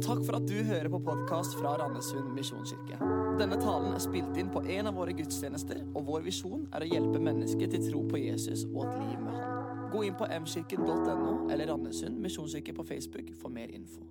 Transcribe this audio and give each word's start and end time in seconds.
Takk 0.00 0.22
for 0.24 0.36
at 0.38 0.46
du 0.48 0.62
hører 0.64 0.88
på 0.88 0.98
podkast 1.04 1.58
fra 1.60 1.74
Randesund 1.76 2.30
misjonskirke. 2.32 2.96
Denne 3.36 3.58
talen 3.60 3.92
er 3.92 4.00
spilt 4.00 4.38
inn 4.40 4.48
på 4.52 4.62
en 4.64 4.88
av 4.88 4.96
våre 4.96 5.12
gudstjenester, 5.12 5.82
og 5.92 6.06
vår 6.08 6.24
visjon 6.24 6.62
er 6.72 6.86
å 6.86 6.88
hjelpe 6.88 7.20
mennesker 7.20 7.68
til 7.68 7.84
tro 7.84 8.00
på 8.08 8.22
Jesus 8.22 8.64
og 8.70 8.86
et 8.86 8.96
liv 9.02 9.20
med 9.20 9.36
Han. 9.36 9.84
Gå 9.92 10.06
inn 10.08 10.16
på 10.16 10.30
mkirken.no 10.30 11.34
eller 11.52 11.68
Randesund 11.68 12.16
misjonskirke 12.24 12.72
på 12.78 12.86
Facebook 12.88 13.28
for 13.42 13.52
mer 13.52 13.68
info. 13.76 14.06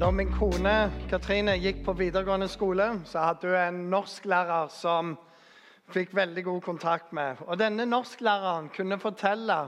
Når 0.00 0.14
min 0.16 0.36
kone 0.36 0.76
Katrine 1.08 1.56
gikk 1.56 1.80
på 1.88 1.96
videregående 1.96 2.52
skole, 2.52 2.92
så 3.08 3.30
hadde 3.30 3.48
hun 3.48 3.60
en 3.64 3.82
norsklærer 3.96 4.68
som 4.76 5.16
fikk 5.90 6.12
veldig 6.16 6.44
god 6.44 6.62
kontakt 6.68 7.12
med. 7.16 7.40
Og 7.48 7.56
Denne 7.58 7.88
norsklæreren 7.88 8.68
kunne 8.76 9.00
fortelle 9.00 9.62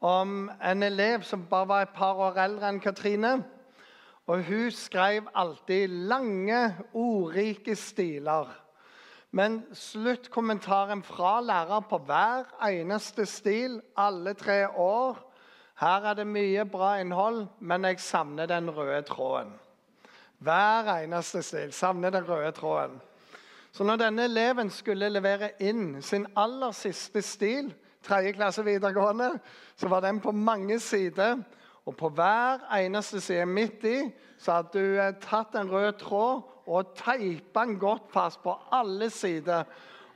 om 0.00 0.50
en 0.62 0.82
elev 0.82 1.22
som 1.22 1.46
bare 1.50 1.68
var 1.68 1.82
et 1.82 1.94
par 1.94 2.18
år 2.22 2.38
eldre 2.44 2.68
enn 2.70 2.80
Katrine. 2.80 3.32
Og 4.28 4.44
hun 4.44 4.70
skrev 4.70 5.28
alltid 5.34 5.88
lange, 5.88 6.76
ordrike 6.92 7.76
stiler. 7.76 8.50
Men 9.30 9.62
sluttkommentaren 9.72 11.02
fra 11.02 11.40
lærer 11.40 11.80
på 11.88 11.98
hver 11.98 12.48
eneste 12.68 13.26
stil, 13.26 13.80
alle 13.96 14.34
tre 14.34 14.68
år 14.68 15.24
Her 15.78 16.08
er 16.10 16.14
det 16.18 16.26
mye 16.26 16.64
bra 16.66 16.96
innhold, 16.98 17.44
men 17.60 17.84
jeg 17.84 18.00
savner 18.02 18.46
den 18.50 18.70
røde 18.70 19.02
tråden. 19.06 19.52
Hver 20.38 20.88
eneste 20.96 21.42
stil. 21.42 21.72
Savner 21.72 22.10
den 22.10 22.28
røde 22.28 22.50
tråden. 22.52 23.00
Så 23.72 23.84
når 23.84 23.96
denne 23.96 24.24
eleven 24.24 24.70
skulle 24.70 25.08
levere 25.08 25.52
inn 25.60 26.02
sin 26.02 26.26
aller 26.36 26.74
siste 26.74 27.22
stil, 27.22 27.70
tredje 28.08 28.32
klasse 28.36 28.64
videregående, 28.64 29.34
så 29.76 29.88
var 29.88 30.02
den 30.04 30.20
på 30.20 30.32
mange 30.32 30.80
sider. 30.80 31.38
Og 31.88 31.96
på 31.96 32.10
hver 32.12 32.64
eneste 32.76 33.20
side 33.20 33.46
midt 33.46 33.84
i 33.88 33.98
så 34.38 34.58
hadde 34.58 34.78
du 34.78 34.98
eh, 35.00 35.14
tatt 35.22 35.54
en 35.56 35.70
rød 35.72 35.92
tråd 36.02 36.42
og 36.68 36.90
teipa 36.98 37.64
den 37.64 37.78
godt 37.80 38.10
fast 38.12 38.42
på 38.44 38.52
alle 38.72 39.08
sider. 39.10 39.64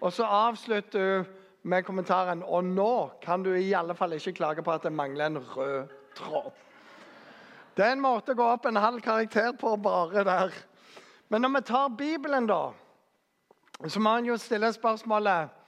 Og 0.01 0.13
så 0.13 0.27
avslutter 0.27 1.01
du 1.23 1.39
med 1.63 1.85
kommentaren 1.87 2.43
Og 2.43 2.65
nå 2.65 3.11
kan 3.23 3.43
du 3.43 3.53
i 3.55 3.73
alle 3.73 3.95
fall 3.95 4.13
ikke 4.13 4.33
klage 4.33 4.63
på 4.63 4.73
at 4.73 4.83
det 4.83 4.93
mangler 4.93 5.27
en 5.27 5.39
rød 5.39 5.89
tråd. 6.19 6.51
Det 7.77 7.87
er 7.87 7.95
en 7.95 8.05
måte 8.05 8.35
å 8.35 8.37
gå 8.37 8.47
opp 8.53 8.67
en 8.69 8.77
halv 8.77 9.01
karakter 9.01 9.55
på 9.57 9.77
bare 9.81 10.25
der. 10.29 10.53
Men 11.33 11.41
når 11.41 11.55
vi 11.55 11.63
tar 11.70 11.89
Bibelen, 11.89 12.47
da, 12.47 12.73
så 13.89 14.01
må 14.01 14.17
en 14.19 14.29
jo 14.29 14.37
stille 14.37 14.69
spørsmålet 14.75 15.62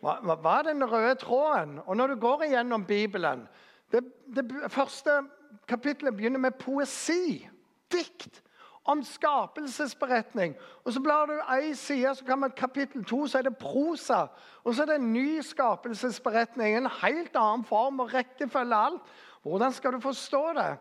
hva, 0.00 0.18
hva, 0.22 0.58
er 0.58 0.68
den 0.70 0.84
røde 0.84 1.14
tråden? 1.18 1.78
Og 1.86 1.96
når 1.96 2.06
du 2.06 2.20
går 2.20 2.42
igjennom 2.48 2.84
Bibelen 2.86 3.48
Det, 3.92 4.02
det 4.36 4.44
første 4.68 5.10
kapittelet 5.68 6.16
begynner 6.16 6.38
med 6.38 6.58
poesi. 6.60 7.48
Dikt 7.92 8.42
om 8.88 9.02
skapelsesberetning. 9.04 10.54
Og 10.84 10.92
Så 10.92 11.00
blar 11.00 11.26
du 11.26 11.34
ei 11.54 11.74
side, 11.74 12.14
så 12.14 12.24
kan 12.24 12.38
man 12.38 12.50
kapittel 12.50 13.04
to, 13.04 13.26
så 13.26 13.38
er 13.38 13.42
det 13.42 13.56
prosa. 13.56 14.26
Og 14.64 14.74
så 14.74 14.82
er 14.82 14.86
det 14.86 14.94
en 14.94 15.12
ny 15.12 15.40
skapelsesberetning. 15.40 16.76
En 16.76 16.90
helt 17.02 17.36
annen 17.36 17.64
form 17.64 18.00
og 18.00 18.14
rekkefølge 18.14 18.74
alt. 18.74 19.02
Hvordan 19.42 19.72
skal 19.72 19.92
du 19.92 20.00
forstå 20.00 20.52
det? 20.56 20.78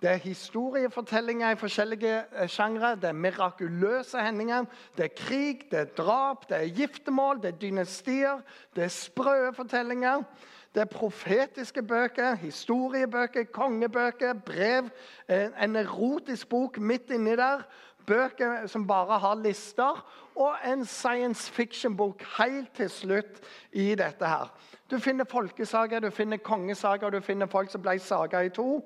Det 0.00 0.10
er 0.10 0.16
historiefortellinger 0.22 1.50
i 1.50 1.56
forskjellige 1.58 2.24
eh, 2.40 2.48
sjangre. 2.48 2.94
Det 2.94 3.04
er 3.04 3.12
mirakuløse 3.12 4.20
hendinger. 4.22 4.64
Det 4.96 5.04
er 5.04 5.16
krig, 5.16 5.64
det 5.70 5.78
er 5.78 5.84
drap, 5.84 6.48
det 6.48 6.56
er 6.56 6.74
giftermål, 6.74 7.42
det 7.42 7.54
er 7.54 7.58
dynastier. 7.58 8.38
Det 8.76 8.84
er 8.84 8.88
sprø 8.88 9.52
fortellinger. 9.52 10.22
Det 10.74 10.80
er 10.80 10.84
profetiske 10.84 11.82
bøker, 11.82 12.34
historiebøker, 12.34 13.44
kongebøker, 13.44 14.32
brev. 14.32 14.90
En 15.28 15.76
erotisk 15.76 16.48
bok 16.48 16.78
midt 16.78 17.10
inni 17.10 17.36
der. 17.36 17.66
Bøker 18.06 18.66
som 18.66 18.86
bare 18.86 19.18
har 19.18 19.34
lister. 19.34 20.06
Og 20.36 20.54
en 20.66 20.84
science 20.84 21.50
fiction-bok 21.50 22.22
helt 22.38 22.70
til 22.74 22.90
slutt 22.90 23.40
i 23.72 23.94
dette 23.94 24.26
her. 24.26 24.54
Du 24.90 24.98
finner 24.98 25.24
folkesager, 25.24 26.00
du 26.00 26.10
finner 26.10 26.36
kongesager, 26.36 27.10
du 27.10 27.20
finner 27.20 27.46
folk 27.46 27.70
som 27.70 27.82
ble 27.82 27.98
saga 27.98 28.46
i 28.46 28.48
to. 28.48 28.84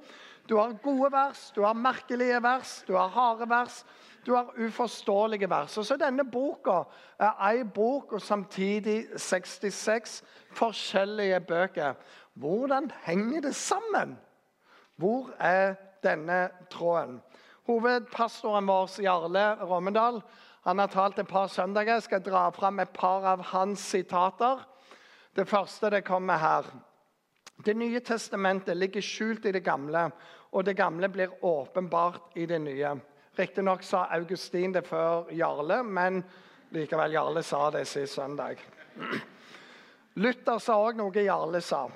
Du 0.49 0.57
har 0.57 0.73
gode 0.83 1.13
vers, 1.13 1.53
du 1.55 1.63
har 1.63 1.75
merkelige 1.75 2.43
vers, 2.43 2.85
du 2.87 2.97
har 2.97 3.09
harde 3.09 3.49
vers, 3.51 3.85
du 4.27 4.35
har 4.35 4.51
uforståelige 4.59 5.51
vers. 5.51 5.79
Og 5.79 5.87
så 5.87 5.97
Denne 5.97 6.25
boka 6.25 6.83
er 7.19 7.39
ei 7.49 7.63
bok 7.65 8.13
og 8.13 8.23
samtidig 8.23 9.07
66 9.17 10.23
forskjellige 10.59 11.41
bøker. 11.41 11.95
Hvordan 12.35 12.91
henger 13.05 13.41
det 13.41 13.55
sammen? 13.55 14.19
Hvor 14.97 15.31
er 15.39 15.75
denne 16.03 16.49
tråden? 16.71 17.21
Hovedpastoren 17.67 18.67
vår, 18.67 19.01
Jarle 19.03 19.55
Rommedal, 19.63 20.23
han 20.65 20.79
har 20.79 20.87
talt 20.87 21.19
et 21.19 21.29
par 21.29 21.47
søndager. 21.47 21.93
Jeg 21.93 22.03
skal 22.03 22.23
dra 22.23 22.49
fram 22.51 22.81
et 22.81 22.91
par 22.95 23.25
av 23.27 23.43
hans 23.43 23.81
sitater. 23.81 24.63
Det 25.37 25.49
første 25.49 25.91
det 25.91 26.05
kommer 26.05 26.37
her. 26.39 26.67
Det 27.65 27.75
nye 27.75 28.01
testamentet 28.01 28.77
ligger 28.77 29.05
skjult 29.05 29.45
i 29.47 29.53
det 29.55 29.63
gamle, 29.63 30.09
og 30.51 30.65
det 30.67 30.75
gamle 30.77 31.09
blir 31.09 31.45
åpenbart 31.45 32.35
i 32.37 32.47
det 32.47 32.59
nye. 32.59 32.97
Riktignok 33.39 33.85
sa 33.87 34.07
Augustin 34.17 34.75
det 34.75 34.83
før 34.87 35.31
Jarle, 35.31 35.83
men 35.83 36.23
likevel 36.75 37.15
Jarle 37.15 37.43
sa 37.47 37.69
det 37.71 37.85
sist 37.87 38.19
søndag. 38.19 38.59
Luther 40.19 40.59
sa 40.59 40.81
òg 40.83 40.99
noe 40.99 41.25
Jarle 41.25 41.63
sa. 41.63 41.87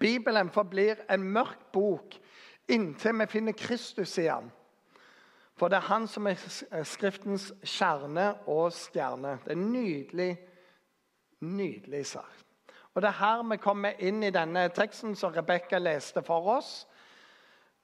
Bibelen 0.00 0.50
forblir 0.50 1.04
en 1.08 1.24
mørk 1.32 1.70
bok 1.72 2.18
inntil 2.70 3.16
vi 3.22 3.30
finner 3.30 3.56
Kristus 3.56 4.18
igjen. 4.18 4.50
For 5.56 5.70
det 5.70 5.80
er 5.80 5.90
han 5.92 6.06
som 6.08 6.26
er 6.26 6.84
Skriftens 6.88 7.50
kjerne 7.62 8.32
og 8.48 8.72
stjerne. 8.74 9.38
Det 9.44 9.54
er 9.54 9.60
nydelig, 9.60 10.30
nydelig 11.44 12.06
sagt. 12.16 12.49
Og 12.94 13.02
Det 13.02 13.08
er 13.08 13.20
her 13.20 13.42
vi 13.50 13.56
kommer 13.56 14.02
inn 14.02 14.22
i 14.22 14.32
denne 14.34 14.68
teksten 14.74 15.14
som 15.16 15.32
Rebekka 15.32 15.78
leste 15.78 16.22
for 16.26 16.56
oss, 16.56 16.86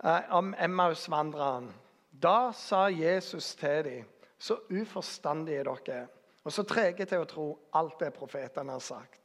eh, 0.05 0.34
om 0.34 0.55
Emmausvandreren. 0.59 1.72
Da 2.11 2.53
sa 2.53 2.89
Jesus 2.89 3.55
til 3.55 3.84
dem, 3.84 4.05
så 4.39 4.59
uforstandige 4.71 5.65
dere 5.65 5.94
er, 5.94 6.06
og 6.44 6.53
så 6.53 6.62
trege 6.62 7.05
til 7.05 7.22
å 7.22 7.28
tro 7.28 7.47
alt 7.72 7.99
det 8.00 8.12
profetene 8.15 8.72
har 8.72 8.81
sagt. 8.81 9.21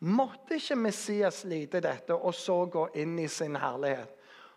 Måtte 0.00 0.54
ikke 0.54 0.76
Messias 0.76 1.44
lide 1.44 1.80
dette 1.80 2.14
og 2.14 2.34
så 2.34 2.64
gå 2.70 2.88
inn 2.94 3.18
i 3.18 3.26
sin 3.28 3.56
herlighet? 3.56 4.14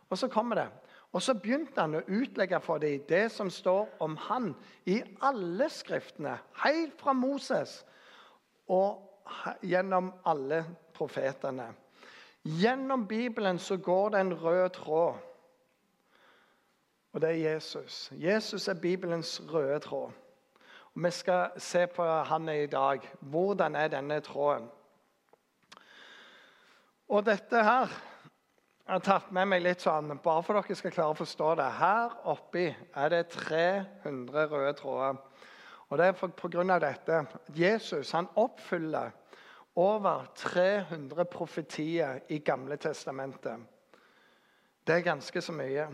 Og 0.09 0.17
så 0.17 0.27
kommer 0.27 0.55
det. 0.55 0.67
Og 1.11 1.21
så 1.21 1.33
begynte 1.33 1.81
han 1.81 1.97
å 1.97 2.05
utlegge 2.07 2.59
for 2.63 2.79
dem 2.79 3.01
det 3.09 3.25
som 3.33 3.49
står 3.49 3.89
om 3.99 4.15
han 4.29 4.53
i 4.85 5.01
alle 5.21 5.67
skriftene, 5.69 6.37
helt 6.63 7.01
fra 7.01 7.13
Moses 7.13 7.81
og 8.71 9.10
gjennom 9.63 10.13
alle 10.25 10.65
profetene. 10.93 11.73
Gjennom 12.43 13.07
Bibelen 13.07 13.59
så 13.59 13.77
går 13.77 14.09
det 14.09 14.19
en 14.19 14.33
rød 14.33 14.69
tråd, 14.69 15.15
og 17.13 17.21
det 17.21 17.29
er 17.29 17.53
Jesus. 17.53 18.11
Jesus 18.15 18.67
er 18.67 18.73
Bibelens 18.73 19.41
røde 19.53 19.79
tråd. 19.79 20.11
Og 20.93 21.03
Vi 21.03 21.11
skal 21.11 21.49
se 21.57 21.87
på 21.87 22.05
han 22.05 22.49
i 22.49 22.65
dag. 22.65 22.99
Hvordan 23.19 23.75
er 23.75 23.87
denne 23.87 24.19
tråden? 24.19 24.69
Og 27.07 27.25
dette 27.25 27.63
her 27.63 27.87
jeg 28.91 28.93
har 28.93 29.03
tatt 29.05 29.31
med 29.31 29.47
meg 29.47 29.61
litt 29.63 29.83
sånn, 29.83 30.17
bare 30.23 30.41
for 30.43 30.57
dere 30.57 30.75
skal 30.75 30.91
klare 30.91 31.13
å 31.13 31.15
forstå 31.15 31.51
det. 31.55 31.67
Her 31.77 32.15
oppi 32.27 32.65
er 32.67 33.11
det 33.13 33.21
300 33.31 34.47
røde 34.51 34.73
tråder. 34.75 35.19
Og 35.91 35.99
det 35.99 36.05
er 36.07 36.11
pga. 36.15 36.79
dette. 36.79 37.25
Jesus 37.55 38.11
han 38.11 38.27
oppfyller 38.35 39.11
over 39.75 40.25
300 40.35 41.25
profetier 41.25 42.19
i 42.29 42.39
Gamle 42.39 42.77
testamentet. 42.77 43.59
Det 44.87 44.95
er 44.95 45.03
ganske 45.03 45.41
så 45.41 45.51
mye. 45.51 45.87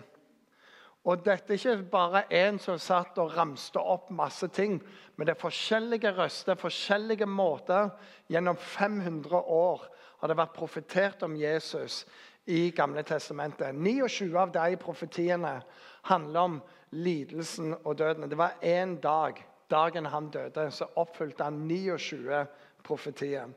Og 1.08 1.26
dette 1.26 1.54
er 1.54 1.58
ikke 1.58 1.90
bare 1.92 2.24
en 2.34 2.60
som 2.60 2.78
satt 2.80 3.18
og 3.18 3.34
ramste 3.38 3.80
opp 3.80 4.10
masse 4.12 4.48
ting, 4.48 4.78
men 5.16 5.28
det 5.28 5.34
er 5.36 5.42
forskjellige 5.42 6.12
røster, 6.12 6.56
forskjellige 6.56 7.26
måter. 7.26 7.90
Gjennom 8.30 8.58
500 8.58 9.36
år 9.36 9.86
har 10.20 10.28
det 10.28 10.38
vært 10.38 10.58
profetert 10.58 11.24
om 11.24 11.36
Jesus 11.36 12.06
i 12.46 12.70
Gamle 12.76 13.04
testamentet. 13.04 13.76
29 13.76 14.38
av 14.38 14.52
de 14.52 14.78
profetiene 14.78 15.62
handler 16.10 16.40
om 16.40 16.62
lidelsen 16.92 17.76
og 17.84 17.98
døden. 17.98 18.30
Det 18.30 18.38
var 18.38 18.60
én 18.62 19.00
dag, 19.00 19.40
dagen 19.72 20.06
han 20.06 20.30
døde, 20.34 20.70
så 20.72 20.88
oppfylte 20.96 21.44
han 21.44 21.60
29 21.68 22.46
profetier. 22.84 23.52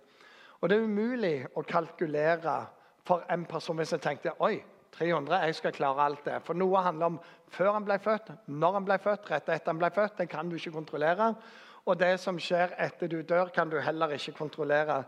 Og 0.60 0.68
det 0.68 0.76
er 0.76 0.84
umulig 0.84 1.36
å 1.56 1.64
kalkulere 1.64 2.58
for 3.06 3.24
en 3.32 3.46
person 3.48 3.78
hvis 3.80 3.94
jeg 3.96 4.04
tenkte 4.04 4.36
oi, 4.44 4.58
300, 4.90 5.36
jeg 5.46 5.54
skal 5.54 5.72
klare 5.72 6.04
alt 6.04 6.24
det. 6.26 6.40
For 6.44 6.58
noe 6.58 6.82
handler 6.82 7.12
om 7.12 7.18
før 7.54 7.76
han 7.76 7.86
ble 7.86 7.96
født, 8.02 8.32
når 8.50 8.78
han 8.78 8.86
ble 8.88 8.98
født, 9.00 9.28
rett 9.30 9.48
etter 9.48 9.72
han 9.72 9.80
ble 9.80 9.90
født. 9.94 10.16
Det 10.18 10.28
kan 10.30 10.50
du 10.50 10.56
ikke 10.58 10.74
kontrollere. 10.74 11.32
Og 11.86 11.96
det 11.98 12.12
som 12.20 12.38
skjer 12.38 12.74
etter 12.78 13.08
du 13.08 13.22
dør, 13.22 13.52
kan 13.54 13.70
du 13.70 13.78
heller 13.80 14.12
ikke 14.14 14.36
kontrollere. 14.36 15.04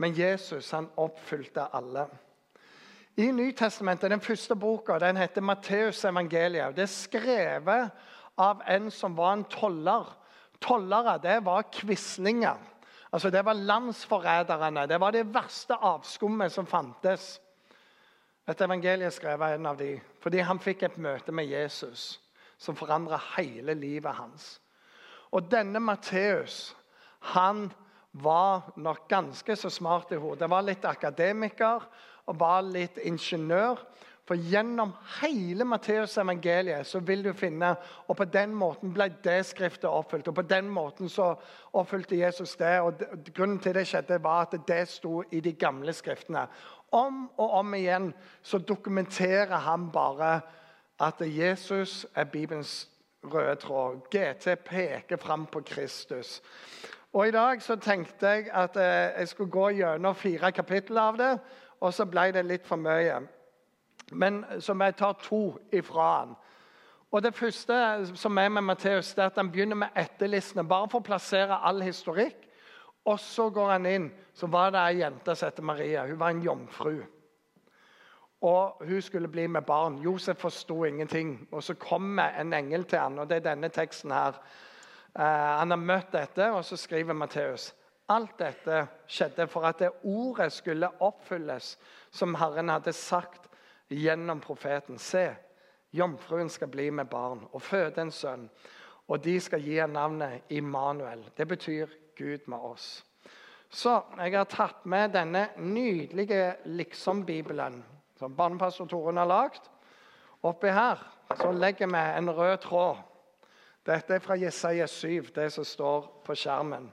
Men 0.00 0.14
Jesus 0.16 0.70
han 0.72 0.88
oppfylte 0.96 1.66
alle. 1.76 2.06
I 3.20 3.28
Nytestamentet, 3.30 4.10
den 4.10 4.22
første 4.22 4.56
boka, 4.58 4.98
den 4.98 5.16
heter 5.20 5.44
Matteus 5.44 6.00
evangeliet. 6.04 6.74
Det 6.74 6.82
er 6.82 6.90
skrevet 6.90 7.90
av 8.40 8.62
en 8.66 8.90
som 8.90 9.14
var 9.14 9.36
en 9.36 9.44
toller. 9.50 10.08
Tollere 10.60 11.18
det 11.22 11.40
var 11.44 11.66
quislinger. 11.72 12.58
Altså, 13.12 13.30
det 13.30 13.44
var 13.44 13.52
landsforræderne. 13.54 14.86
Det 14.86 15.00
var 15.00 15.10
det 15.10 15.34
verste 15.34 15.74
avskummet 15.74 16.52
som 16.52 16.66
fantes. 16.66 17.40
Et 18.48 18.60
evangeliet 18.60 19.14
skrev 19.14 19.42
en 19.42 19.66
av 19.66 19.78
dem 19.78 20.00
fordi 20.20 20.42
han 20.44 20.60
fikk 20.60 20.82
et 20.84 20.98
møte 21.00 21.32
med 21.32 21.48
Jesus 21.48 22.18
som 22.60 22.76
forandra 22.76 23.18
hele 23.36 23.74
livet 23.74 24.16
hans. 24.16 24.58
Og 25.32 25.48
denne 25.50 25.80
Matteus 25.80 26.74
han 27.34 27.70
var 28.12 28.72
nok 28.76 29.08
ganske 29.08 29.56
så 29.56 29.70
smart 29.72 30.12
i 30.12 30.18
hodet. 30.20 30.50
Var 30.50 30.66
litt 30.66 30.84
akademiker 30.86 31.86
og 32.30 32.38
var 32.40 32.62
litt 32.62 33.00
ingeniør. 33.02 33.80
For 34.24 34.40
gjennom 34.40 34.94
hele 35.20 35.66
Matteus 35.68 36.16
evangeliet 36.16 36.86
så 36.88 37.00
vil 37.04 37.24
du 37.26 37.32
finne 37.36 37.74
Og 38.08 38.16
på 38.16 38.24
den 38.24 38.54
måten 38.56 38.92
ble 38.94 39.10
det 39.24 39.42
skriftet 39.46 39.90
oppfylt. 39.90 40.28
Og 40.28 40.34
på 40.34 40.46
den 40.48 40.68
måten 40.72 41.08
så 41.12 41.34
oppfylte 41.72 42.16
Jesus 42.16 42.56
det. 42.56 42.80
Og 42.80 43.04
grunnen 43.34 43.58
til 43.58 43.74
det 43.74 43.86
skjedde, 43.88 44.22
var 44.24 44.46
at 44.46 44.56
det 44.68 44.88
sto 44.88 45.22
i 45.30 45.40
de 45.40 45.52
gamle 45.52 45.92
skriftene. 45.92 46.46
Om 46.92 47.30
og 47.36 47.50
om 47.60 47.74
igjen 47.74 48.12
så 48.42 48.58
dokumenterer 48.58 49.56
han 49.66 49.90
bare 49.92 50.40
at 51.00 51.20
Jesus 51.20 52.06
er 52.14 52.24
Bibelens 52.24 52.88
røde 53.24 53.56
tråd. 53.56 54.00
GT 54.10 54.58
peker 54.64 55.16
fram 55.16 55.46
på 55.46 55.60
Kristus. 55.60 56.42
Og 57.12 57.28
I 57.28 57.30
dag 57.30 57.62
så 57.62 57.76
tenkte 57.76 58.26
jeg 58.26 58.48
at 58.52 58.76
eh, 58.76 59.20
jeg 59.20 59.28
skulle 59.28 59.50
gå 59.50 59.68
gjennom 59.68 60.14
fire 60.14 60.52
kapitler 60.52 61.00
av 61.00 61.18
det, 61.18 61.38
og 61.80 61.94
så 61.94 62.06
ble 62.10 62.30
det 62.34 62.42
litt 62.46 62.66
for 62.66 62.80
mye. 62.80 63.20
Men 64.12 64.44
som 64.60 64.80
jeg 64.80 64.96
tar 64.96 65.12
to 65.22 65.58
ifra 65.72 66.08
han. 66.18 66.34
Og 67.14 67.22
Det 67.22 67.34
første 67.34 67.76
som 68.16 68.38
er 68.38 68.48
med 68.48 68.62
Matteus, 68.62 69.14
er 69.18 69.26
at 69.26 69.36
han 69.36 69.50
begynner 69.50 69.76
med 69.76 69.88
etterlistene, 69.96 70.68
bare 70.68 70.88
for 70.90 70.98
å 70.98 71.06
plassere 71.06 71.60
all 71.62 71.82
historikk. 71.82 72.48
Og 73.04 73.20
så 73.20 73.50
går 73.50 73.70
han 73.70 73.86
inn. 73.86 74.08
Så 74.34 74.48
var 74.50 74.72
det 74.74 74.80
ei 74.80 74.98
jente 74.98 75.36
som 75.36 75.46
het 75.46 75.62
Maria. 75.62 76.06
Hun 76.06 76.18
var 76.18 76.30
en 76.34 76.42
jomfru. 76.42 77.04
Og 78.40 78.82
hun 78.84 79.02
skulle 79.02 79.28
bli 79.28 79.46
med 79.46 79.62
barn. 79.62 80.00
Josef 80.02 80.36
forsto 80.36 80.84
ingenting. 80.84 81.48
Og 81.52 81.62
så 81.62 81.74
kommer 81.74 82.34
en 82.40 82.52
engel 82.52 82.84
til 82.84 82.98
han, 82.98 83.18
og 83.18 83.28
det 83.28 83.36
er 83.36 83.50
denne 83.52 83.68
teksten 83.68 84.10
her. 84.10 84.40
Uh, 85.14 85.22
han 85.60 85.70
har 85.70 85.78
møtt 85.78 86.12
dette, 86.12 86.50
og 86.50 86.64
så 86.64 86.76
skriver 86.76 87.14
Matteus 87.14 87.74
Alt 88.08 88.38
dette 88.38 88.82
skjedde 89.08 89.46
for 89.48 89.64
at 89.64 89.78
det 89.80 89.94
ordet 90.02 90.50
skulle 90.52 90.90
oppfylles, 91.00 91.78
som 92.10 92.34
Herren 92.34 92.68
hadde 92.68 92.92
sagt 92.92 93.48
gjennom 93.88 94.40
profeten. 94.40 94.98
Se, 94.98 95.34
jomfruen 95.90 96.50
skal 96.50 96.68
bli 96.68 96.90
med 96.90 97.10
barn 97.10 97.44
og 97.52 97.62
føde 97.62 98.02
en 98.02 98.12
sønn, 98.12 98.48
og 99.08 99.20
de 99.24 99.36
skal 99.40 99.62
gi 99.62 99.78
ham 99.78 99.94
navnet 99.94 100.52
Immanuel. 100.54 101.26
Det 101.36 101.48
betyr 101.48 101.90
Gud 102.16 102.48
med 102.48 102.58
oss. 102.58 103.04
Så 103.70 103.98
jeg 104.18 104.36
har 104.36 104.46
tatt 104.46 104.84
med 104.86 105.12
denne 105.16 105.48
nydelige 105.58 106.54
liksom-bibelen 106.64 107.82
som 108.18 108.36
barnepastor 108.36 108.86
Torunn 108.86 109.18
har 109.18 109.26
lagd. 109.26 109.66
Oppi 110.46 110.70
her 110.70 111.00
så 111.34 111.50
legger 111.52 111.90
vi 111.90 112.02
en 112.18 112.30
rød 112.30 112.58
tråd. 112.62 113.00
Dette 113.84 114.14
er 114.14 114.22
fra 114.22 114.36
Jesaja 114.38 114.86
7, 114.86 115.32
det 115.34 115.50
som 115.52 115.64
står 115.64 116.06
på 116.24 116.36
skjermen. 116.38 116.86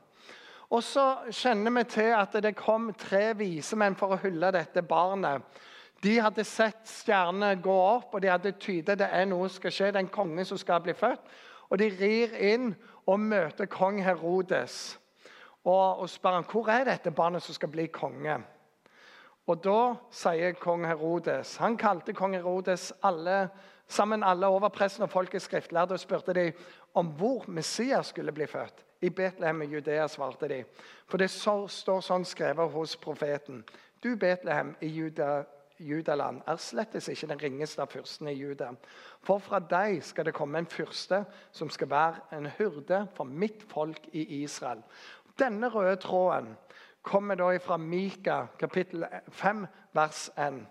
Og 0.72 0.84
så 0.84 1.06
kjenner 1.32 1.72
vi 1.76 1.84
til 1.92 2.14
at 2.16 2.36
det 2.44 2.56
kom 2.58 2.90
tre 3.00 3.32
vise 3.38 3.78
menn 3.80 3.96
for 4.00 4.16
å 4.16 4.20
hylle 4.24 4.52
dette 4.56 4.84
barnet. 4.88 5.44
De 6.02 6.16
hadde 6.18 6.44
sett 6.48 6.88
stjernene 6.90 7.56
gå 7.62 7.74
opp, 7.74 8.16
og 8.16 8.24
de 8.24 8.32
hadde 8.32 8.56
tydet 8.58 8.98
det 9.00 9.10
er 9.14 9.28
noe 9.30 9.50
som 9.50 9.60
skal 9.60 9.76
skje. 9.76 9.92
Det 9.92 10.00
er 10.00 10.06
en 10.08 10.16
konge 10.16 10.46
som 10.50 10.58
skal 10.58 10.82
bli 10.82 10.96
født. 10.98 11.28
Og 11.70 11.80
de 11.80 11.92
rir 11.94 12.34
inn 12.52 12.72
og 13.06 13.20
møter 13.22 13.70
kong 13.72 14.02
Herodes 14.04 14.98
og, 15.64 16.02
og 16.02 16.10
spør 16.10 16.40
han, 16.40 16.48
hvor 16.50 16.72
er 16.74 16.88
dette 16.90 17.14
barnet 17.14 17.44
som 17.46 17.56
skal 17.56 17.70
bli 17.72 17.86
konge. 17.94 18.40
Og 19.50 19.62
Da 19.64 19.96
sier 20.14 20.54
kong 20.62 20.86
Herodes 20.86 21.56
Han 21.58 21.78
kalte 21.78 22.14
kong 22.14 22.36
Herodes 22.38 22.92
alle, 23.04 23.50
sammen 23.88 24.24
alle 24.24 24.48
overprestene 24.48 25.08
og 25.08 25.14
folket 25.14 25.42
skriftlærde 25.42 25.98
og 25.98 26.00
spurte 26.00 26.34
de 26.34 26.52
om 26.96 27.08
hvor 27.18 27.46
Messias 27.48 28.14
skulle 28.14 28.32
bli 28.32 28.48
født. 28.48 28.86
I 29.02 29.10
Betlehem 29.10 29.62
i 29.62 29.66
Judea, 29.66 30.08
svarte 30.08 30.48
de. 30.48 30.64
For 31.10 31.18
det 31.18 31.32
står 31.32 32.02
sånn 32.06 32.26
skrevet 32.26 32.72
hos 32.72 32.94
profeten. 33.02 33.64
Du, 34.04 34.16
Betlehem 34.16 34.76
i 34.82 34.88
Juda, 34.94 35.44
Judaland, 35.82 36.42
er 36.48 36.60
slettes 36.62 37.08
ikke 37.10 37.30
den 37.32 37.42
ringeste 37.42 37.82
av 37.82 37.92
fyrstene 37.92 38.34
i 38.34 38.40
Juda. 38.40 38.72
For 39.26 39.42
fra 39.44 39.60
deg 39.60 40.02
skal 40.06 40.28
det 40.28 40.36
komme 40.38 40.62
en 40.62 40.70
fyrste 40.70 41.24
som 41.52 41.70
skal 41.70 41.90
være 41.92 42.38
en 42.38 42.50
hyrde 42.58 43.06
for 43.16 43.26
mitt 43.26 43.64
folk 43.70 44.10
i 44.14 44.26
Israel. 44.44 44.84
Denne 45.40 45.70
røde 45.72 45.96
tråden 46.02 46.54
kommer 47.02 47.36
da 47.36 47.50
fra 47.58 47.78
Mika 47.78 48.46
kapittel 48.60 49.06
5, 49.30 49.66
vers 49.94 50.30
1. 50.38 50.62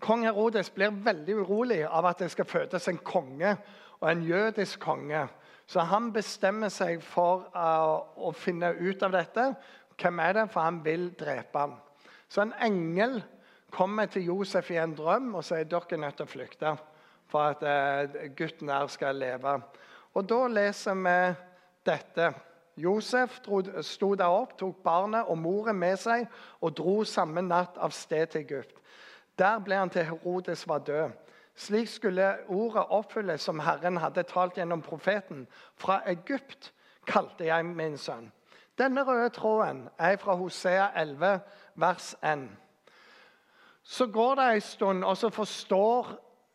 Kong 0.00 0.24
Herodes 0.24 0.70
blir 0.70 0.94
veldig 1.04 1.34
urolig 1.42 1.82
av 1.86 2.06
at 2.06 2.22
det 2.22 2.30
skal 2.30 2.46
fødes 2.48 2.88
en 2.88 3.00
konge, 3.04 3.56
og 4.00 4.10
en 4.10 4.22
jødisk 4.22 4.80
konge. 4.80 5.26
Så 5.66 5.80
han 5.80 6.12
bestemmer 6.12 6.70
seg 6.72 7.02
for 7.04 7.48
uh, 7.52 7.98
å 8.16 8.30
finne 8.32 8.70
ut 8.78 9.02
av 9.02 9.12
dette. 9.12 9.50
Hvem 9.98 10.22
er 10.22 10.36
det? 10.38 10.44
For 10.52 10.64
han 10.64 10.78
vil 10.84 11.10
drepe 11.18 11.64
ham. 11.64 11.74
Så 12.28 12.44
en 12.44 12.54
engel 12.62 13.18
kommer 13.70 14.06
til 14.06 14.24
Josef 14.24 14.70
i 14.70 14.78
en 14.80 14.94
drøm 14.96 15.34
og 15.34 15.44
sier 15.44 15.68
dere 15.68 15.96
er 15.96 16.02
nødt 16.02 16.16
til 16.16 16.26
å 16.28 16.32
flykte 16.32 16.76
for 17.28 17.52
at 17.52 17.62
uh, 17.62 18.20
gutten 18.36 18.68
der 18.68 18.86
skal 18.86 19.16
leve. 19.16 19.60
Og 20.14 20.28
Da 20.28 20.46
leser 20.46 20.94
vi 20.94 21.34
dette. 21.86 22.32
Josef 22.76 23.40
sto 23.82 24.14
der 24.14 24.30
opp, 24.30 24.58
tok 24.58 24.82
barnet 24.84 25.26
og 25.26 25.38
moren 25.38 25.76
med 25.76 25.98
seg 25.98 26.28
og 26.60 26.76
dro 26.78 27.02
samme 27.04 27.42
natt 27.42 27.78
av 27.78 27.90
sted 27.90 28.26
til 28.26 28.44
Egypt. 28.46 28.76
Der 29.38 29.58
ble 29.58 29.74
han 29.74 29.90
til 29.90 30.06
Herodes 30.06 30.66
var 30.68 30.78
død. 30.78 31.10
Slik 31.58 31.88
skulle 31.88 32.36
ordet 32.46 32.84
oppfylles 32.88 33.42
som 33.42 33.60
Herren 33.60 33.96
hadde 33.98 34.22
talt 34.22 34.54
gjennom 34.54 34.82
profeten. 34.82 35.46
Fra 35.74 36.00
Egypt 36.06 36.72
kalte 37.06 37.48
jeg 37.48 37.66
min 37.66 37.98
sønn. 37.98 38.30
Denne 38.78 39.02
røde 39.02 39.28
tråden 39.34 39.88
er 39.98 40.16
fra 40.16 40.34
Hosea 40.38 40.92
11, 40.94 41.40
vers 41.74 42.14
1. 42.22 42.48
Så 43.88 44.06
går 44.06 44.34
det 44.36 44.46
en 44.52 44.60
stund, 44.60 45.04
og 45.04 45.16
så 45.16 45.30
forstår 45.32 46.10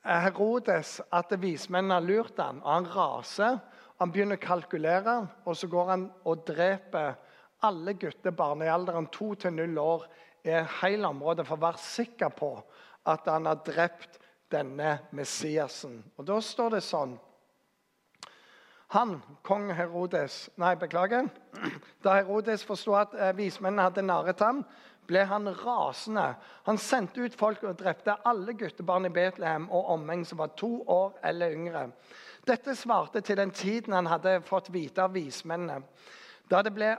Herodes 0.06 1.00
at 1.10 1.32
vismennene 1.42 1.96
har 1.98 2.06
lurt 2.06 2.38
ham, 2.38 2.60
og 2.62 2.74
han 2.74 2.90
raser. 2.94 3.56
Han 3.98 4.12
begynner 4.14 4.38
å 4.38 4.44
kalkulere, 4.44 5.16
og 5.42 5.58
så 5.58 5.70
går 5.72 5.90
han 5.90 6.04
og 6.30 6.44
dreper 6.46 7.16
alle 7.66 7.96
guttebarn 7.98 8.62
i 8.62 8.70
alderen 8.70 9.10
2 9.10 9.32
til 9.46 9.56
0 9.58 9.82
år 9.82 10.06
i 10.46 10.60
hele 10.84 11.10
området 11.10 11.48
for 11.48 11.58
å 11.58 11.66
være 11.66 11.82
sikker 11.82 12.36
på 12.38 12.52
at 13.10 13.26
han 13.32 13.50
har 13.50 13.66
drept 13.66 14.22
denne 14.54 15.00
Messiasen. 15.18 16.04
Og 16.20 16.30
Da 16.30 16.38
står 16.42 16.78
det 16.78 16.86
sånn 16.86 17.18
Han, 18.94 19.16
kong 19.42 19.72
Herodes 19.74 20.52
Nei, 20.62 20.76
beklager. 20.78 21.32
Da 22.06 22.20
Herodes 22.20 22.62
forsto 22.68 22.94
at 22.94 23.16
eh, 23.18 23.34
vismennene 23.34 23.88
hadde 23.88 24.06
narret 24.06 24.44
ham, 24.46 24.62
ble 25.08 25.24
han 25.30 25.50
rasende. 25.64 26.34
Han 26.68 26.80
sendte 26.82 27.24
ut 27.24 27.36
folk 27.38 27.64
og 27.68 27.78
drepte 27.80 28.16
alle 28.28 28.56
guttebarn 28.58 29.08
i 29.08 29.14
Betlehem 29.14 29.70
og 29.72 29.92
omheng 29.98 30.26
som 30.28 30.42
var 30.42 30.54
to 30.60 30.84
år 30.88 31.18
eller 31.24 31.56
yngre. 31.56 31.88
Dette 32.48 32.76
svarte 32.76 33.22
til 33.24 33.40
den 33.40 33.54
tiden 33.56 33.96
han 33.96 34.10
hadde 34.12 34.42
fått 34.48 34.72
vite 34.74 35.04
av 35.04 35.16
vismennene. 35.16 35.82
Da, 36.52 36.60
ble, 36.68 36.90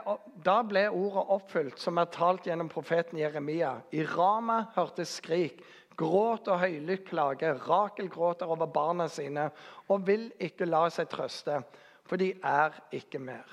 da 0.43 0.55
ble 0.65 0.87
ordet 0.89 1.23
oppfylt, 1.35 1.77
som 1.79 1.99
er 2.01 2.09
talt 2.11 2.47
gjennom 2.49 2.69
profeten 2.71 3.19
Jeremia. 3.21 3.75
I 3.93 4.01
Rama 4.09 4.63
hørtes 4.75 5.19
skrik, 5.21 5.61
gråt 5.95 6.49
og 6.49 6.63
høylytt 6.63 7.05
klage. 7.07 7.53
Rakel 7.67 8.09
gråter 8.11 8.49
over 8.51 8.67
barna 8.67 9.05
sine 9.07 9.51
og 9.87 10.07
vil 10.07 10.31
ikke 10.41 10.67
la 10.67 10.87
seg 10.91 11.11
trøste, 11.13 11.61
for 12.09 12.19
de 12.19 12.33
er 12.41 12.73
ikke 12.97 13.21
mer. 13.21 13.45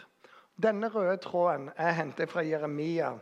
Denne 0.57 0.89
røde 0.93 1.21
tråden 1.23 1.69
er 1.77 1.95
hentet 1.97 2.33
fra 2.33 2.43
Jeremia 2.45 3.13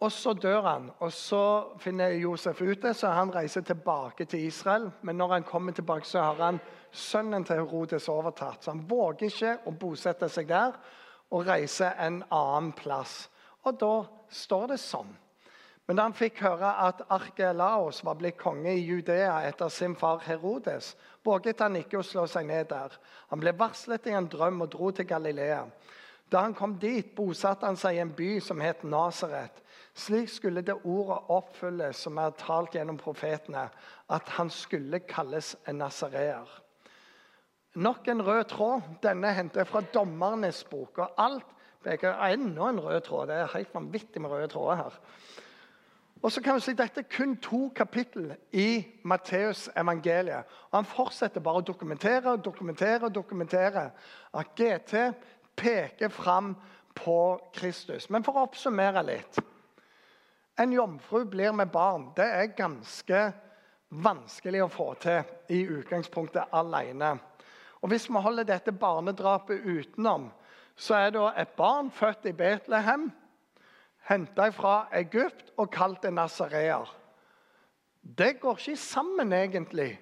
og 0.00 0.12
så 0.12 0.32
dør 0.32 0.62
han, 0.64 0.86
og 0.98 1.12
så 1.12 1.42
finner 1.78 2.14
Josef 2.16 2.62
ut 2.62 2.80
det, 2.82 2.94
så 2.96 3.10
han 3.12 3.32
reiser 3.34 3.60
tilbake 3.60 4.24
til 4.24 4.46
Israel. 4.46 4.86
Men 5.02 5.18
når 5.20 5.32
han 5.34 5.44
kommer 5.44 5.72
tilbake, 5.76 6.08
så 6.08 6.22
har 6.22 6.40
han 6.40 6.60
sønnen 6.90 7.44
til 7.44 7.60
Herodes 7.60 8.08
overtatt. 8.08 8.64
Så 8.64 8.72
han 8.72 8.86
våger 8.88 9.28
ikke 9.28 9.58
å 9.68 9.74
bosette 9.76 10.28
seg 10.32 10.48
der 10.48 10.78
og 11.30 11.44
reise 11.46 11.92
en 12.00 12.22
annen 12.32 12.72
plass. 12.72 13.28
Og 13.68 13.76
da 13.76 13.92
står 14.32 14.72
det 14.72 14.80
sånn. 14.80 15.12
Men 15.84 15.98
da 15.98 16.08
han 16.08 16.16
fikk 16.16 16.40
høre 16.46 16.72
at 16.86 17.04
Arkelaos 17.12 18.00
var 18.06 18.16
blitt 18.16 18.40
konge 18.40 18.72
i 18.72 18.84
Judea 18.86 19.42
etter 19.50 19.68
sin 19.68 19.98
far 20.00 20.22
Herodes, 20.24 20.94
våget 21.26 21.60
han 21.60 21.76
ikke 21.76 22.00
å 22.00 22.06
slå 22.06 22.24
seg 22.30 22.48
ned 22.48 22.70
der. 22.72 22.94
Han 23.34 23.42
ble 23.42 23.52
varslet 23.58 24.08
i 24.08 24.16
en 24.16 24.32
drøm 24.32 24.64
og 24.64 24.72
dro 24.72 24.94
til 24.96 25.08
Galilea. 25.12 25.66
Da 26.30 26.46
han 26.46 26.54
kom 26.54 26.78
dit, 26.80 27.12
bosatte 27.12 27.66
han 27.66 27.76
seg 27.76 27.98
i 27.98 28.04
en 28.04 28.14
by 28.16 28.38
som 28.40 28.62
het 28.64 28.86
Nasaret 28.86 29.60
Slik 30.00 30.30
skulle 30.32 30.62
det 30.64 30.78
ordet 30.88 31.18
oppfylles 31.28 31.98
som 32.06 32.18
er 32.22 32.32
talt 32.40 32.72
gjennom 32.76 32.96
profetene, 33.00 33.66
at 34.08 34.28
han 34.38 34.50
skulle 34.50 35.02
kalles 35.04 35.52
en 35.68 35.82
nasareer. 35.82 36.48
Nok 37.74 38.08
en 38.08 38.22
rød 38.26 38.44
tråd. 38.50 38.86
Denne 39.02 39.32
henter 39.36 39.60
jeg 39.60 39.68
fra 39.68 39.82
Dommernes 39.94 40.64
bok. 40.64 40.98
og 40.98 41.12
alt 41.18 41.46
peker 41.84 42.16
Enda 42.32 42.68
en 42.68 42.80
rød 42.80 43.00
tråd. 43.00 43.28
Det 43.28 43.36
er 43.36 43.52
helt 43.56 43.74
vanvittig 43.74 44.22
med 44.22 44.30
røde 44.30 44.48
tråder 44.48 44.76
her. 44.76 44.98
Og 46.22 46.32
så 46.32 46.42
kan 46.42 46.54
vi 46.54 46.60
si 46.60 46.72
Dette 46.72 47.00
er 47.00 47.16
kun 47.16 47.36
to 47.36 47.72
kapittel 47.76 48.34
i 48.52 48.86
Matteus 49.04 49.68
evangeliet. 49.76 50.44
Og 50.70 50.78
Han 50.78 50.84
fortsetter 50.84 51.40
bare 51.40 51.62
å 51.62 51.66
dokumentere 51.66 52.32
og 52.32 52.44
dokumentere 52.44 53.04
og 53.04 53.14
dokumentere 53.14 53.90
at 54.34 54.54
GT 54.56 55.14
peker 55.56 56.08
fram 56.08 56.56
på 56.94 57.40
Kristus. 57.54 58.10
Men 58.10 58.24
for 58.24 58.36
å 58.36 58.48
oppsummere 58.48 59.02
litt 59.06 59.40
En 60.60 60.72
jomfru 60.72 61.24
blir 61.24 61.52
med 61.52 61.70
barn. 61.72 62.10
Det 62.16 62.26
er 62.26 62.52
ganske 62.56 63.22
vanskelig 63.88 64.62
å 64.62 64.70
få 64.70 64.92
til 65.00 65.22
i 65.48 65.62
utgangspunktet 65.64 66.52
alene. 66.52 67.14
Og 67.80 67.88
Hvis 67.88 68.10
vi 68.10 68.20
holder 68.20 68.44
dette 68.44 68.72
barnedrapet 68.72 69.64
utenom, 69.64 70.28
så 70.76 70.94
er 70.94 71.10
det 71.10 71.32
et 71.36 71.56
barn 71.56 71.90
født 71.90 72.28
i 72.28 72.36
Betlehem 72.36 73.10
henta 74.08 74.50
fra 74.52 74.88
Egypt 74.96 75.52
og 75.56 75.70
kalt 75.72 76.04
en 76.04 76.18
nazareer. 76.18 76.88
Det 78.02 78.40
går 78.40 78.58
ikke 78.58 78.76
sammen, 78.76 79.32
egentlig. 79.32 80.00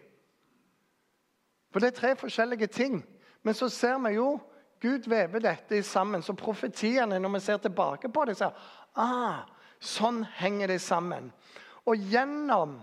For 1.73 1.83
det 1.83 1.93
er 1.93 2.00
tre 2.00 2.15
forskjellige 2.17 2.67
ting. 2.67 3.03
Men 3.43 3.55
så 3.55 3.69
ser 3.69 3.99
vi 4.07 4.15
jo 4.17 4.38
Gud 4.81 5.09
vever 5.11 5.43
dette 5.43 5.83
sammen. 5.83 6.23
Så 6.23 6.33
profetiene, 6.38 7.19
når 7.19 7.35
vi 7.35 7.41
ser 7.41 7.59
tilbake 7.62 8.09
på 8.09 8.25
det, 8.25 8.37
sier 8.38 8.55
ah, 8.95 9.43
sånn 9.81 10.25
henger 10.39 10.73
det 10.73 10.81
sammen. 10.83 11.31
Og 11.89 11.97
gjennom 12.11 12.79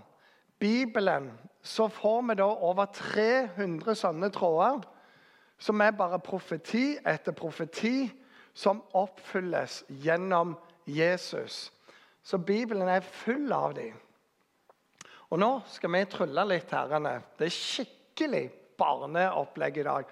Bibelen 0.58 1.30
så 1.66 1.88
får 1.92 2.22
vi 2.28 2.36
da 2.40 2.46
over 2.46 2.88
300 2.94 3.96
sånne 3.98 4.30
tråder, 4.34 4.84
som 5.58 5.80
er 5.80 5.96
bare 5.96 6.20
profeti 6.22 6.96
etter 7.04 7.34
profeti, 7.36 8.08
som 8.56 8.80
oppfylles 8.96 9.82
gjennom 10.02 10.54
Jesus. 10.88 11.70
Så 12.22 12.38
Bibelen 12.38 12.88
er 12.88 13.04
full 13.04 13.52
av 13.52 13.74
dem. 13.76 13.94
Og 15.30 15.40
nå 15.42 15.50
skal 15.68 15.92
vi 15.92 16.04
trylle 16.08 16.44
litt, 16.48 16.72
herrene. 16.72 17.18
Det 17.36 17.48
er 17.48 17.56
skikkelig 17.56 18.44
barneopplegg 18.78 19.80
i 19.82 19.86
dag. 19.86 20.08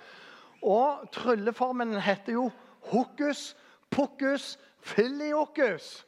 Og 0.65 1.05
trylleformen 1.15 1.97
heter 2.03 2.37
jo 2.37 2.49
hokus 2.91 3.53
pokus 3.95 4.55
filiokus. 4.85 6.05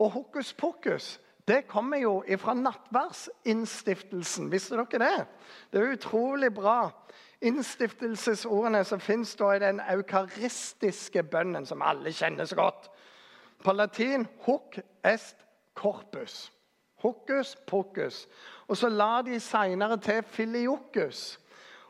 Og 0.00 0.10
hokus 0.10 0.52
pokus 0.52 1.20
det 1.48 1.66
kommer 1.66 1.98
jo 1.98 2.24
fra 2.38 2.54
nattverdsinnstiftelsen. 2.54 4.52
Visste 4.52 4.76
dere 4.76 4.98
det? 5.02 5.26
Det 5.72 5.80
er 5.80 5.92
utrolig 5.96 6.54
bra. 6.54 6.90
Innstiftelsesordene 7.42 8.84
som 8.84 9.00
fins 9.00 9.34
i 9.34 9.58
den 9.58 9.80
eukaristiske 9.80 11.22
bønnen, 11.22 11.66
som 11.66 11.82
alle 11.82 12.12
kjenner 12.12 12.44
så 12.44 12.56
godt. 12.56 12.90
På 13.64 13.72
latin 13.72 14.28
'hoc 14.46 14.78
est 15.04 15.36
corpus'. 15.80 16.52
Hokus 17.02 17.56
pokus. 17.66 18.28
Og 18.68 18.76
så 18.76 18.88
la 18.88 19.22
de 19.22 19.40
seinere 19.40 19.96
til 19.96 20.22
filiokus. 20.22 21.40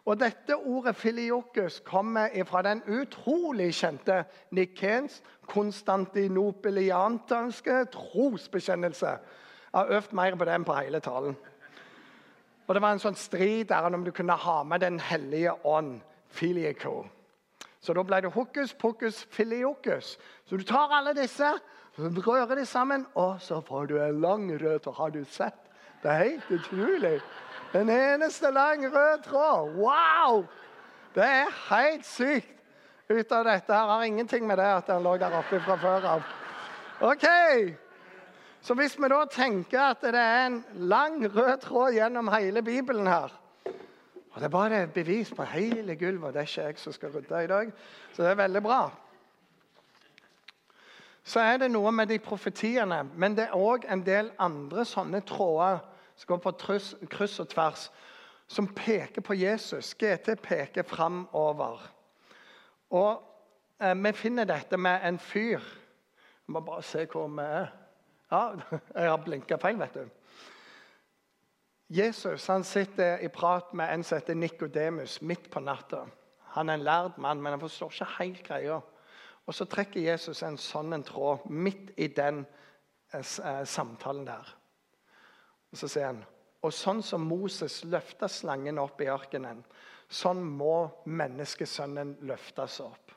Og 0.04 0.20
Dette 0.20 0.56
ordet 0.56 0.96
filiokus 0.96 1.80
kommer 1.84 2.44
fra 2.48 2.62
den 2.62 2.82
utrolig 2.88 3.74
kjente 3.74 4.24
Nikens 4.50 5.22
konstantinopelianske 5.46 7.84
trosbekjennelse. 7.92 9.06
Jeg 9.06 9.18
har 9.74 9.86
øvd 9.86 10.12
mer 10.12 10.36
på 10.36 10.44
den 10.44 10.64
på 10.64 10.74
hele 10.74 11.00
talen. 11.00 11.36
Og 12.66 12.74
Det 12.74 12.82
var 12.82 12.92
en 12.92 12.98
sånn 13.02 13.16
strid 13.18 13.64
der 13.68 13.82
om 13.82 14.04
du 14.04 14.10
kunne 14.14 14.32
ha 14.32 14.62
med 14.62 14.80
Den 14.80 15.00
hellige 15.00 15.66
ånd, 15.66 16.00
filico. 16.28 17.06
Så 17.80 17.92
da 17.96 18.02
ble 18.02 18.20
det 18.20 18.32
hokus 18.32 18.74
pokus 18.74 19.26
filiokus. 19.30 20.18
Så 20.46 20.56
du 20.56 20.64
tar 20.64 20.92
alle 20.92 21.14
disse, 21.16 21.52
rører 21.98 22.54
de 22.54 22.66
sammen, 22.66 23.06
og 23.14 23.40
så 23.40 23.60
får 23.60 23.86
du 23.86 23.98
en 23.98 24.20
lang 24.20 24.62
rød. 24.62 24.94
Har 24.96 25.10
du 25.10 25.24
sett? 25.24 25.54
Det 26.02 26.10
er 26.10 26.14
helt 26.14 26.50
utrolig. 26.50 27.20
En 27.74 27.88
eneste 27.88 28.50
lang 28.50 28.86
rød 28.94 29.22
tråd. 29.22 29.74
Wow! 29.74 30.44
Det 31.14 31.24
er 31.24 31.52
helt 31.74 32.06
sykt. 32.06 32.56
Ut 33.10 33.32
av 33.32 33.44
dette 33.44 33.74
her 33.74 33.86
har 33.90 34.02
ingenting 34.06 34.46
med 34.46 34.58
det 34.58 34.66
at 34.70 34.86
den 34.86 35.02
lå 35.02 35.16
der 35.18 35.34
oppe 35.34 35.58
fra 35.64 35.76
før 35.78 36.06
av. 36.06 36.26
Ok, 37.00 37.26
Så 38.62 38.74
hvis 38.74 38.98
vi 39.00 39.08
da 39.08 39.24
tenker 39.24 39.80
at 39.80 40.02
det 40.04 40.20
er 40.20 40.46
en 40.46 40.64
lang 40.74 41.22
rød 41.36 41.58
tråd 41.62 41.94
gjennom 41.96 42.28
hele 42.28 42.62
Bibelen 42.62 43.06
her, 43.06 43.32
og 44.30 44.36
Det 44.36 44.44
er 44.44 44.48
bare 44.48 44.82
et 44.82 44.92
bevis 44.92 45.32
på 45.34 45.42
hele 45.42 45.96
gulvet. 45.96 46.24
og 46.24 46.32
Det 46.32 46.40
er 46.40 46.46
ikke 46.46 46.62
jeg 46.62 46.78
som 46.78 46.92
skal 46.92 47.10
rydde 47.10 47.44
i 47.44 47.46
dag. 47.46 47.72
Så 48.12 48.22
det 48.22 48.30
er 48.30 48.34
veldig 48.34 48.62
bra. 48.62 48.90
Så 51.24 51.40
er 51.40 51.56
det 51.56 51.70
noe 51.70 51.92
med 51.92 52.06
de 52.06 52.18
profetiene, 52.18 53.02
men 53.14 53.34
det 53.36 53.44
er 53.44 53.56
òg 53.56 53.84
en 53.92 54.06
del 54.06 54.30
andre 54.38 54.84
sånne 54.84 55.20
tråder 55.20 55.78
som 56.20 56.26
går 56.26 56.36
på 56.44 56.52
kryss 57.08 57.40
og 57.40 57.48
tvers, 57.48 57.86
som 58.46 58.66
peker 58.74 59.24
på 59.24 59.34
Jesus. 59.34 59.94
GT 59.94 60.34
peker 60.42 60.84
framover. 60.84 61.80
Og 62.90 63.22
eh, 63.80 63.94
vi 63.94 64.12
finner 64.12 64.44
dette 64.44 64.76
med 64.76 65.06
en 65.06 65.18
fyr. 65.18 65.64
Vi 66.44 66.52
må 66.52 66.60
bare 66.60 66.84
se 66.84 67.06
hvor 67.08 67.28
vi 67.28 67.46
er. 67.46 67.72
Ja, 68.30 68.42
jeg 68.94 69.08
har 69.10 69.24
blinka 69.24 69.56
feil, 69.62 69.80
vet 69.80 69.96
du. 69.96 70.04
Jesus 71.90 72.46
han 72.46 72.64
sitter 72.64 73.18
i 73.24 73.32
prat 73.32 73.72
med 73.74 73.88
en 73.88 74.04
som 74.04 74.20
heter 74.20 74.34
Nikodemus 74.34 75.22
midt 75.22 75.48
på 75.50 75.64
natta. 75.64 76.04
Han 76.52 76.68
er 76.68 76.74
en 76.74 76.84
lærd 76.86 77.18
mann, 77.18 77.40
men 77.42 77.52
han 77.56 77.60
forstår 77.60 77.94
ikke 77.94 78.12
helt 78.18 78.46
greia. 78.46 78.80
Og 79.46 79.54
Så 79.54 79.64
trekker 79.64 80.04
Jesus 80.04 80.42
en 80.42 80.60
sånn 80.60 80.92
en 80.92 81.02
tråd 81.02 81.48
midt 81.48 81.94
i 81.96 82.12
den 82.12 82.44
eh, 83.14 83.24
eh, 83.24 83.64
samtalen 83.64 84.26
der. 84.28 84.56
Og 85.70 85.78
Så 85.78 85.88
sier 85.88 86.06
han 86.10 86.24
og 86.60 86.74
sånn 86.76 87.00
som 87.04 87.24
Moses 87.24 87.80
løfta 87.88 88.28
slangen 88.28 88.78
opp 88.82 89.00
i 89.00 89.08
ørkenen, 89.08 89.62
sånn 90.12 90.42
må 90.44 90.90
menneskesønnen 91.08 92.18
løftes 92.28 92.80
opp. 92.84 93.14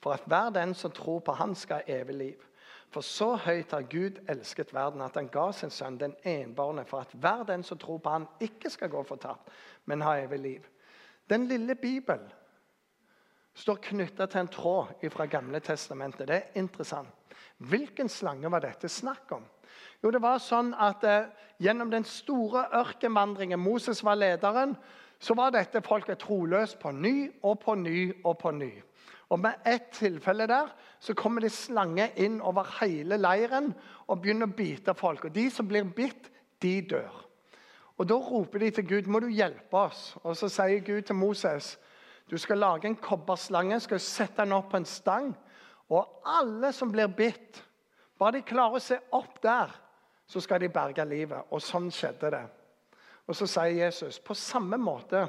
For 0.00 0.14
at 0.14 0.28
hver 0.30 0.52
den 0.54 0.72
som 0.78 0.94
tror 0.94 1.20
på 1.26 1.34
Han, 1.36 1.54
skal 1.58 1.82
ha 1.82 1.98
evig 1.98 2.14
liv. 2.14 2.44
For 2.88 3.04
så 3.04 3.34
høyt 3.36 3.74
har 3.74 3.84
Gud 3.90 4.22
elsket 4.30 4.72
verden 4.72 5.02
at 5.04 5.18
han 5.18 5.28
ga 5.28 5.50
sin 5.52 5.70
sønn 5.74 5.98
den 6.00 6.14
enbårne, 6.24 6.86
for 6.88 7.04
at 7.04 7.12
hver 7.12 7.44
den 7.44 7.62
som 7.66 7.78
tror 7.78 7.98
på 8.00 8.14
han 8.14 8.28
ikke 8.40 8.70
skal 8.72 8.88
gå 8.88 9.02
fortapt, 9.04 9.50
men 9.84 10.00
ha 10.06 10.14
evig 10.22 10.38
liv. 10.40 10.68
Den 11.28 11.44
lille 11.50 11.74
Bibelen 11.74 12.30
står 13.58 13.80
knytta 13.90 14.26
til 14.30 14.44
en 14.44 14.50
tråd 14.52 15.08
fra 15.10 15.26
Gamle 15.26 15.60
testamentet. 15.60 16.28
Det 16.28 16.36
er 16.36 16.60
interessant. 16.60 17.10
Hvilken 17.58 18.08
slange 18.08 18.50
var 18.50 18.62
dette 18.62 18.88
snakk 18.88 19.32
om? 19.34 19.44
Jo, 20.02 20.12
det 20.14 20.22
var 20.22 20.38
sånn 20.42 20.72
at 20.78 21.04
eh, 21.04 21.30
Gjennom 21.58 21.90
den 21.90 22.04
store 22.06 22.68
ørkenvandringen 22.78 23.58
Moses 23.58 23.98
var 24.06 24.14
lederen, 24.14 24.76
så 25.18 25.34
var 25.34 25.50
dette 25.50 25.80
folket 25.82 26.20
troløst 26.22 26.76
på 26.78 26.92
ny 26.94 27.32
og 27.42 27.56
på 27.64 27.74
ny 27.74 28.12
og 28.22 28.36
på 28.38 28.52
ny. 28.54 28.68
Og 29.28 29.40
Med 29.42 29.66
ett 29.66 29.90
tilfelle 29.92 30.46
der 30.46 30.70
så 31.00 31.14
kommer 31.18 31.42
det 31.42 31.50
slange 31.52 32.12
inn 32.14 32.38
over 32.40 32.68
hele 32.78 33.18
leiren 33.18 33.72
og 34.06 34.22
begynner 34.22 34.46
å 34.46 34.54
bite 34.54 34.94
folk. 34.94 35.24
Og 35.26 35.34
De 35.34 35.48
som 35.50 35.66
blir 35.66 35.82
bitt, 35.82 36.30
de 36.62 36.80
dør. 36.94 37.26
Og 37.98 38.06
Da 38.06 38.14
roper 38.14 38.58
de 38.58 38.70
til 38.70 38.86
Gud 38.86 39.10
må 39.10 39.18
du 39.20 39.28
hjelpe 39.28 39.76
oss. 39.76 40.16
Og 40.22 40.36
Så 40.36 40.48
sier 40.48 40.78
Gud 40.78 41.02
til 41.02 41.18
Moses 41.18 41.74
du 42.30 42.36
skal 42.38 42.58
lage 42.58 42.88
en 42.88 42.96
kobberslange, 42.96 43.80
skal 43.80 44.00
sette 44.00 44.42
den 44.42 44.52
opp 44.52 44.70
på 44.70 44.76
en 44.76 44.88
stang. 44.88 45.32
Og 45.88 46.22
alle 46.28 46.72
som 46.76 46.92
blir 46.92 47.08
bitt, 47.08 47.62
bare 48.18 48.38
de 48.38 48.46
klarer 48.46 48.76
å 48.76 48.82
se 48.84 48.98
opp 49.16 49.40
der, 49.42 49.72
så 50.28 50.40
skal 50.44 50.60
de 50.60 50.68
berge 50.68 51.04
livet. 51.08 51.48
Og 51.50 51.62
sånn 51.64 51.88
skjedde 51.94 52.32
det. 52.34 52.44
Og 53.28 53.36
Så 53.36 53.46
sier 53.46 53.84
Jesus 53.84 54.18
på 54.20 54.34
samme 54.34 54.76
måte 54.80 55.26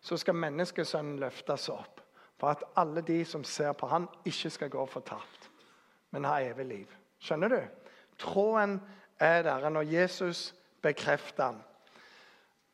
så 0.00 0.16
skal 0.16 0.36
menneskesønnen 0.38 1.18
løftes 1.20 1.68
opp 1.72 2.00
for 2.40 2.52
at 2.52 2.62
alle 2.76 3.02
de 3.02 3.24
som 3.24 3.44
ser 3.44 3.72
på 3.72 3.88
han, 3.88 4.08
ikke 4.24 4.50
skal 4.50 4.70
gå 4.70 4.84
fortapt, 4.86 5.48
men 6.12 6.24
ha 6.28 6.36
evig 6.44 6.66
liv. 6.68 6.96
Skjønner 7.20 7.48
du? 7.48 7.60
Tråden 8.20 8.76
er 9.20 9.42
der 9.42 9.68
når 9.72 9.88
Jesus 9.88 10.54
bekrefter 10.84 11.52
den. 11.52 11.62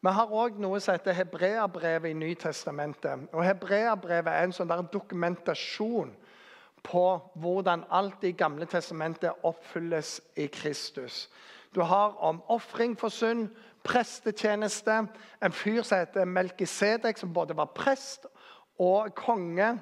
Vi 0.02 0.10
har 0.10 0.32
òg 0.34 0.56
noe 0.58 0.80
som 0.82 0.96
heter 0.96 1.14
Hebreabrevet 1.14 2.10
i 2.10 2.16
Nytestamentet. 2.18 3.28
Og 3.30 3.44
Hebreabrevet 3.46 4.32
er 4.32 4.48
en 4.48 4.54
sånn 4.54 4.70
der 4.70 4.80
dokumentasjon 4.90 6.08
på 6.82 7.02
hvordan 7.38 7.84
alt 7.86 8.24
i 8.26 8.32
Gamle 8.34 8.66
testamentet 8.66 9.44
oppfylles 9.46 10.16
i 10.34 10.48
Kristus. 10.50 11.28
Du 11.70 11.84
har 11.86 12.16
om 12.18 12.40
ofring 12.50 12.96
for 12.98 13.14
synd, 13.14 13.52
prestetjeneste, 13.86 14.96
en 15.38 15.54
fyr 15.54 15.86
som 15.86 16.02
heter 16.02 16.26
Melkisedek, 16.26 17.18
som 17.18 17.30
både 17.34 17.54
var 17.54 17.70
prest 17.70 18.26
og 18.82 19.14
konge. 19.14 19.76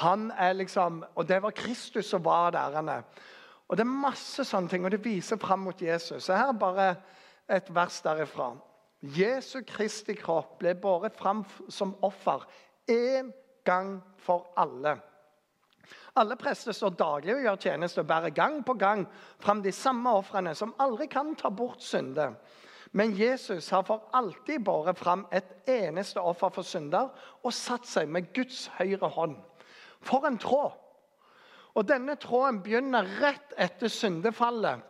Han 0.00 0.30
er 0.38 0.56
liksom, 0.56 1.04
Og 1.14 1.28
det 1.28 1.42
var 1.42 1.50
Kristus 1.50 2.06
som 2.06 2.24
var 2.24 2.50
der. 2.50 3.02
Og 3.68 3.76
Det 3.76 3.84
er 3.84 3.92
masse 3.92 4.44
sånne 4.44 4.68
ting, 4.68 4.84
og 4.84 4.90
det 4.90 5.04
viser 5.04 5.36
fram 5.36 5.58
mot 5.58 5.82
Jesus. 5.82 6.24
Så 6.24 6.32
Her 6.32 6.48
er 6.48 6.52
bare 6.52 6.94
et 7.48 7.74
vers 7.74 8.00
derifra. 8.00 8.56
Jesu 9.14 9.60
Kristi 9.66 10.16
kropp 10.18 10.58
ble 10.60 10.74
båret 10.74 11.16
fram 11.16 11.44
som 11.68 11.94
offer 12.06 12.46
én 12.90 13.32
gang 13.66 14.00
for 14.18 14.48
alle. 14.56 14.96
Alle 16.16 16.36
prester 16.40 16.72
står 16.72 16.94
daglig 16.96 17.34
og 17.34 17.42
gjør 17.44 17.58
tjeneste 17.60 18.02
og 18.02 18.08
bærer 18.08 18.34
gang 18.34 18.62
på 18.64 18.74
gang 18.80 19.04
fram 19.42 19.60
de 19.62 19.72
samme 19.72 20.10
ofrene, 20.16 20.54
som 20.54 20.74
aldri 20.80 21.06
kan 21.12 21.34
ta 21.36 21.50
bort 21.52 21.82
synder. 21.84 22.34
Men 22.96 23.12
Jesus 23.18 23.68
har 23.70 23.82
for 23.84 24.08
alltid 24.16 24.64
båret 24.64 24.98
fram 24.98 25.26
et 25.34 25.68
eneste 25.68 26.22
offer 26.22 26.54
for 26.54 26.64
synder 26.64 27.10
og 27.42 27.52
satt 27.52 27.86
seg 27.86 28.08
med 28.08 28.32
Guds 28.34 28.66
høyre 28.78 29.10
hånd. 29.12 29.36
For 30.00 30.26
en 30.26 30.38
tråd! 30.40 30.72
Og 31.76 31.84
Denne 31.84 32.14
tråden 32.16 32.62
begynner 32.64 33.04
rett 33.20 33.52
etter 33.60 33.92
syndefallet. 33.92 34.80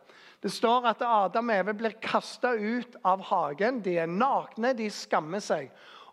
Det 0.47 0.53
står 0.55 0.85
at 0.87 1.01
Adam 1.03 1.49
og 1.51 1.59
Eve 1.59 1.73
blir 1.75 1.95
kasta 1.99 2.53
ut 2.55 2.93
av 3.03 3.25
hagen. 3.33 3.81
De 3.83 3.97
er 3.99 4.07
nakne, 4.07 4.71
de 4.79 4.87
skammer 4.95 5.43
seg. 5.43 5.73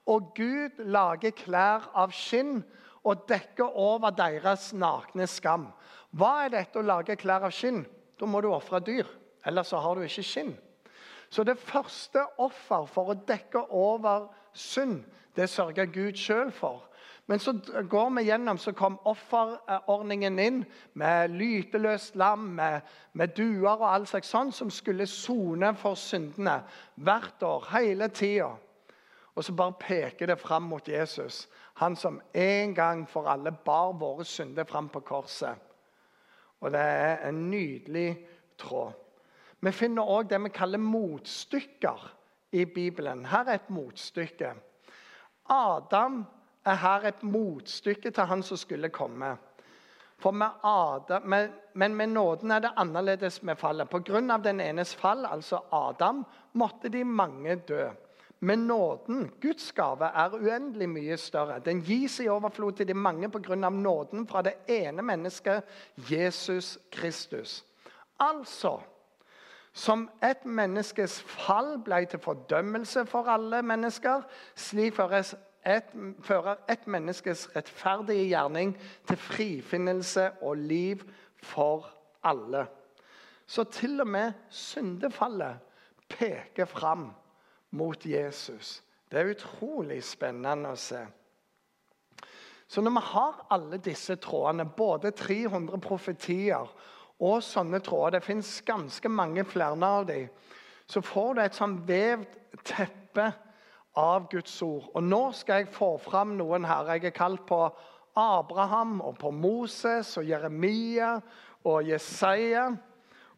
Og 0.10 0.32
Gud 0.34 0.80
lager 0.90 1.36
klær 1.38 1.86
av 1.94 2.10
skinn 2.18 2.64
og 3.06 3.28
dekker 3.30 3.78
over 3.78 4.16
deres 4.18 4.72
nakne 4.74 5.28
skam. 5.30 5.68
Hva 6.18 6.48
er 6.48 6.56
dette 6.56 6.82
å 6.82 6.88
lage 6.88 7.14
klær 7.22 7.46
av 7.46 7.54
skinn? 7.54 7.84
Da 8.18 8.26
må 8.26 8.42
du 8.42 8.50
ofre 8.50 8.82
dyr. 8.82 9.06
Ellers 9.46 9.70
så 9.70 9.84
har 9.86 10.02
du 10.02 10.08
ikke 10.08 10.26
skinn. 10.26 10.56
Så 11.30 11.46
det 11.46 11.60
første 11.62 12.26
offer 12.42 12.90
for 12.90 13.14
å 13.14 13.20
dekke 13.30 13.68
over 13.70 14.32
synd, 14.50 15.04
det 15.38 15.46
sørger 15.54 15.94
Gud 15.94 16.18
sjøl 16.18 16.50
for. 16.50 16.88
Men 17.26 17.40
så 17.40 17.54
går 17.90 18.10
vi 18.10 18.24
gjennom, 18.28 18.58
så 18.58 18.74
kom 18.76 18.98
offerordningen 19.08 20.40
inn 20.40 20.64
med 21.00 21.32
lyteløst 21.32 22.18
lam, 22.20 22.50
med, 22.58 22.82
med 23.14 23.32
duer 23.38 23.78
og 23.78 23.88
all 23.88 24.08
slags 24.08 24.34
sånn, 24.34 24.52
som 24.52 24.72
skulle 24.72 25.08
sone 25.08 25.72
for 25.80 25.96
syndene 25.96 26.58
hvert 26.96 27.46
år, 27.48 27.70
hele 27.72 28.10
tida. 28.12 28.50
Og 29.34 29.46
så 29.46 29.56
bare 29.56 29.80
peker 29.80 30.30
det 30.30 30.38
fram 30.42 30.68
mot 30.70 30.88
Jesus, 30.88 31.48
han 31.80 31.96
som 31.96 32.20
en 32.34 32.76
gang 32.76 33.06
for 33.10 33.30
alle 33.32 33.56
bar 33.66 33.96
våre 33.98 34.28
synder 34.28 34.68
fram 34.70 34.92
på 34.94 35.02
korset. 35.08 35.56
Og 36.60 36.72
det 36.72 36.84
er 36.84 37.24
en 37.30 37.48
nydelig 37.50 38.12
tråd. 38.60 38.92
Vi 39.64 39.72
finner 39.72 40.12
òg 40.12 40.28
det 40.28 40.42
vi 40.44 40.52
kaller 40.52 40.80
motstykker 40.84 42.06
i 42.52 42.66
Bibelen. 42.66 43.26
Her 43.26 43.48
er 43.48 43.62
et 43.62 43.70
motstykke. 43.72 44.52
Adam 45.50 46.26
er 46.66 46.80
her 46.80 47.08
et 47.08 47.24
motstykke 47.24 48.12
til 48.12 48.30
han 48.30 48.44
som 48.44 48.58
skulle 48.58 48.90
komme. 48.90 49.36
Med 50.24 50.64
Adam, 50.64 51.26
med, 51.28 51.50
men 51.74 51.96
med 51.96 52.08
nåden 52.08 52.52
er 52.52 52.60
det 52.60 52.72
annerledes 52.78 53.42
med 53.44 53.56
fallet. 53.56 53.90
Pga. 53.90 54.38
den 54.38 54.62
enes 54.62 54.96
fall, 54.96 55.26
altså 55.26 55.60
Adam, 55.72 56.26
måtte 56.54 56.90
de 56.90 57.04
mange 57.04 57.56
dø. 57.56 57.90
Men 58.40 58.68
nåden, 58.68 59.32
Guds 59.42 59.72
gave, 59.72 60.06
er 60.06 60.34
uendelig 60.34 60.90
mye 60.90 61.18
større. 61.18 61.60
Den 61.60 61.82
gis 61.82 62.20
i 62.20 62.28
overflod 62.28 62.72
til 62.72 62.88
de 62.88 62.94
mange 62.94 63.30
pga. 63.30 63.56
nåden 63.56 64.28
fra 64.28 64.42
det 64.42 64.54
ene 64.68 65.02
mennesket, 65.02 65.64
Jesus 65.98 66.80
Kristus. 66.92 67.66
Altså 68.20 68.80
som 69.74 70.06
et 70.22 70.46
menneskes 70.46 71.16
fall 71.26 71.80
ble 71.82 72.04
til 72.06 72.22
fordømmelse 72.22 73.08
for 73.10 73.30
alle 73.30 73.64
mennesker, 73.66 74.22
slik 74.56 74.94
føres 74.96 75.34
et, 75.66 75.90
fører 76.22 76.56
et 76.70 76.88
menneskes 76.88 77.48
rettferdige 77.56 78.28
gjerning 78.28 78.76
til 79.08 79.18
frifinnelse 79.18 80.30
og 80.42 80.58
liv 80.58 81.04
for 81.42 81.90
alle. 82.24 82.66
Så 83.48 83.64
til 83.64 84.02
og 84.02 84.08
med 84.08 84.32
syndefallet 84.50 85.60
peker 86.10 86.66
fram 86.66 87.12
mot 87.72 88.06
Jesus. 88.06 88.84
Det 89.12 89.20
er 89.20 89.34
utrolig 89.36 90.04
spennende 90.04 90.74
å 90.74 90.80
se. 90.80 91.04
Så 92.68 92.82
når 92.82 92.96
vi 92.96 93.04
har 93.06 93.46
alle 93.54 93.78
disse 93.78 94.16
trådene, 94.16 94.66
både 94.66 95.12
300 95.12 95.78
profetier 95.82 96.72
og 97.20 97.44
sånne 97.44 97.80
tråder 97.80 98.20
Det 98.20 98.24
fins 98.26 98.62
ganske 98.66 99.10
mange 99.10 99.46
flere 99.46 99.86
av 99.86 100.08
dem. 100.08 100.30
Så 100.88 101.02
får 101.02 101.34
du 101.34 101.42
et 101.42 101.56
sånn 101.56 101.78
vevd 101.88 102.40
teppe 102.66 103.32
av 103.96 104.30
Guds 104.32 104.56
ord. 104.62 104.90
Og 104.94 105.04
Nå 105.04 105.24
skal 105.38 105.64
jeg 105.64 105.74
få 105.74 105.98
fram 106.02 106.38
noen 106.38 106.66
her. 106.66 106.94
Jeg 106.96 107.12
er 107.12 107.16
kalt 107.16 107.46
på 107.50 107.60
Abraham 108.16 109.02
og 109.02 109.18
på 109.22 109.32
Moses 109.32 110.18
og 110.18 110.28
Jeremia 110.28 111.16
og 111.64 111.88
Jesaja. 111.88 112.70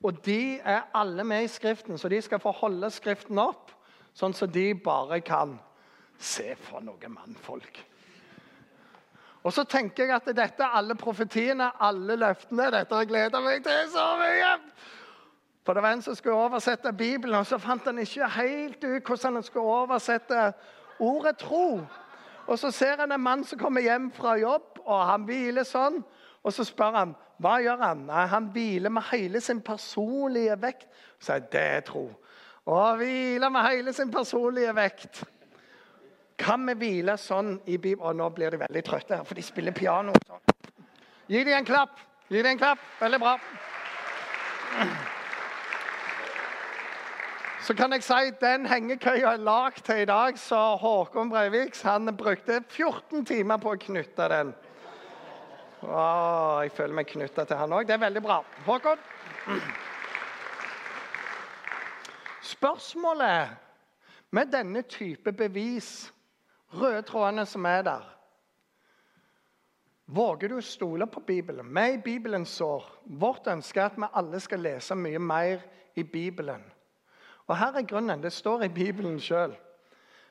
Og 0.03 0.25
de 0.25 0.59
er 0.59 0.87
alle 0.93 1.23
med 1.23 1.43
i 1.43 1.51
Skriften, 1.51 1.97
så 1.97 2.09
de 2.09 2.21
skal 2.21 2.39
få 2.39 2.51
holde 2.51 2.89
Skriften 2.93 3.39
opp, 3.41 3.71
sånn 4.13 4.35
som 4.35 4.51
de 4.51 4.73
bare 4.75 5.21
kan. 5.25 5.57
Se 6.19 6.53
for 6.67 6.83
noen 6.83 7.11
mannfolk. 7.11 7.81
Og 9.45 9.53
så 9.53 9.65
tenker 9.69 10.07
jeg 10.07 10.15
at 10.15 10.29
dette 10.33 10.63
er 10.63 10.77
alle 10.79 10.95
profetiene, 10.97 11.67
alle 11.79 12.15
løftene. 12.17 12.71
Dette 12.73 12.95
har 12.95 13.03
jeg 13.03 13.11
gleda 13.11 13.41
meg 13.43 13.65
til 13.65 13.89
så 13.93 14.05
mye! 14.17 14.53
For 15.65 15.73
det 15.73 15.83
var 15.83 15.95
en 15.95 16.01
som 16.01 16.15
skulle 16.15 16.37
oversette 16.37 16.93
Bibelen, 16.93 17.35
og 17.39 17.45
så 17.45 17.57
fant 17.57 17.85
han 17.85 17.99
ikke 17.99 18.27
helt 18.35 18.83
ut 18.83 19.07
hvordan 19.07 19.39
han 19.39 19.43
skulle 19.43 19.65
oversette 19.65 20.51
ordet 20.99 21.37
tro. 21.41 21.81
Og 22.47 22.59
Så 22.59 22.71
ser 22.71 22.99
han 22.99 23.11
en 23.11 23.21
mann 23.21 23.43
som 23.43 23.59
kommer 23.59 23.81
hjem 23.81 24.11
fra 24.11 24.35
jobb, 24.37 24.79
og 24.85 25.05
han 25.09 25.23
hviler 25.25 25.63
sånn. 25.65 26.03
Og 26.43 26.53
Så 26.53 26.63
spør 26.63 26.91
han 26.95 27.15
hva 27.41 27.57
gjør 27.59 27.81
han 27.81 28.05
Nei, 28.07 28.25
Han 28.27 28.51
hviler 28.53 28.89
med 28.89 29.03
hele 29.11 29.41
sin 29.41 29.61
personlige 29.61 30.55
vekt. 30.61 30.87
Så 31.19 31.33
sier 31.33 31.47
det 31.51 31.61
er 31.61 31.81
tro. 31.81 32.05
Å 32.65 32.95
hvile 32.97 33.49
med 33.49 33.65
hele 33.65 33.93
sin 33.93 34.11
personlige 34.11 34.75
vekt. 34.75 35.23
Kan 36.37 36.65
vi 36.67 36.73
hvile 36.73 37.17
sånn 37.17 37.59
i 37.65 37.77
Bibelen? 37.77 38.05
Og 38.05 38.15
nå 38.15 38.29
blir 38.29 38.51
de 38.51 38.59
veldig 38.59 38.83
trøtte, 38.85 39.21
for 39.25 39.35
de 39.35 39.41
spiller 39.41 39.71
piano. 39.71 40.13
Sånn. 40.27 40.41
Gi 41.27 41.43
dem 41.43 41.57
en 41.57 41.65
klapp. 41.67 41.99
Gi 42.29 42.41
dem 42.41 42.53
en 42.53 42.61
klapp. 42.61 42.87
Veldig 43.01 43.19
bra. 43.19 43.37
Så 47.65 47.73
kan 47.73 47.93
jeg 47.93 48.03
si 48.05 48.29
Den 48.41 48.67
hengekøya 48.69 49.31
er 49.33 49.41
lagd 49.41 49.79
til 49.87 50.03
i 50.03 50.05
dag, 50.05 50.37
så 50.37 50.75
Håkon 50.77 51.29
Breivik 51.29 51.79
han 51.81 52.11
brukte 52.17 52.59
14 52.69 53.25
timer 53.25 53.57
på 53.57 53.71
å 53.73 53.79
knytte 53.81 54.27
den. 54.29 54.51
Å, 55.81 56.03
jeg 56.61 56.75
føler 56.77 56.93
meg 56.93 57.09
knytta 57.09 57.45
til 57.49 57.57
han 57.57 57.73
òg. 57.73 57.87
Det 57.87 57.95
er 57.95 58.03
veldig 58.03 58.21
bra. 58.21 58.37
Håkon? 58.67 59.01
Spørsmålet 62.51 63.57
med 64.29 64.53
denne 64.53 64.85
type 64.85 65.33
bevis, 65.33 66.11
røde 66.77 67.01
trådene 67.09 67.47
som 67.49 67.65
er 67.65 67.81
der 67.89 68.05
Våger 70.05 70.53
du 70.53 70.59
å 70.59 70.61
stole 70.61 71.09
på 71.09 71.25
Bibelen? 71.25 71.73
Vi 71.73 71.89
i 71.95 71.97
Bibelens 71.97 72.53
sår. 72.61 72.85
Vårt 73.09 73.49
ønske 73.49 73.81
er 73.81 73.89
at 73.89 73.97
vi 73.97 74.13
alle 74.13 74.39
skal 74.39 74.61
lese 74.61 74.93
mye 74.93 75.17
mer 75.17 75.65
i 75.97 76.05
Bibelen. 76.05 76.61
Og 77.47 77.57
Her 77.57 77.73
er 77.73 77.87
grunnen. 77.87 78.23
Det 78.23 78.33
står 78.33 78.63
i 78.63 78.67
Bibelen 78.67 79.19
sjøl. 79.19 79.55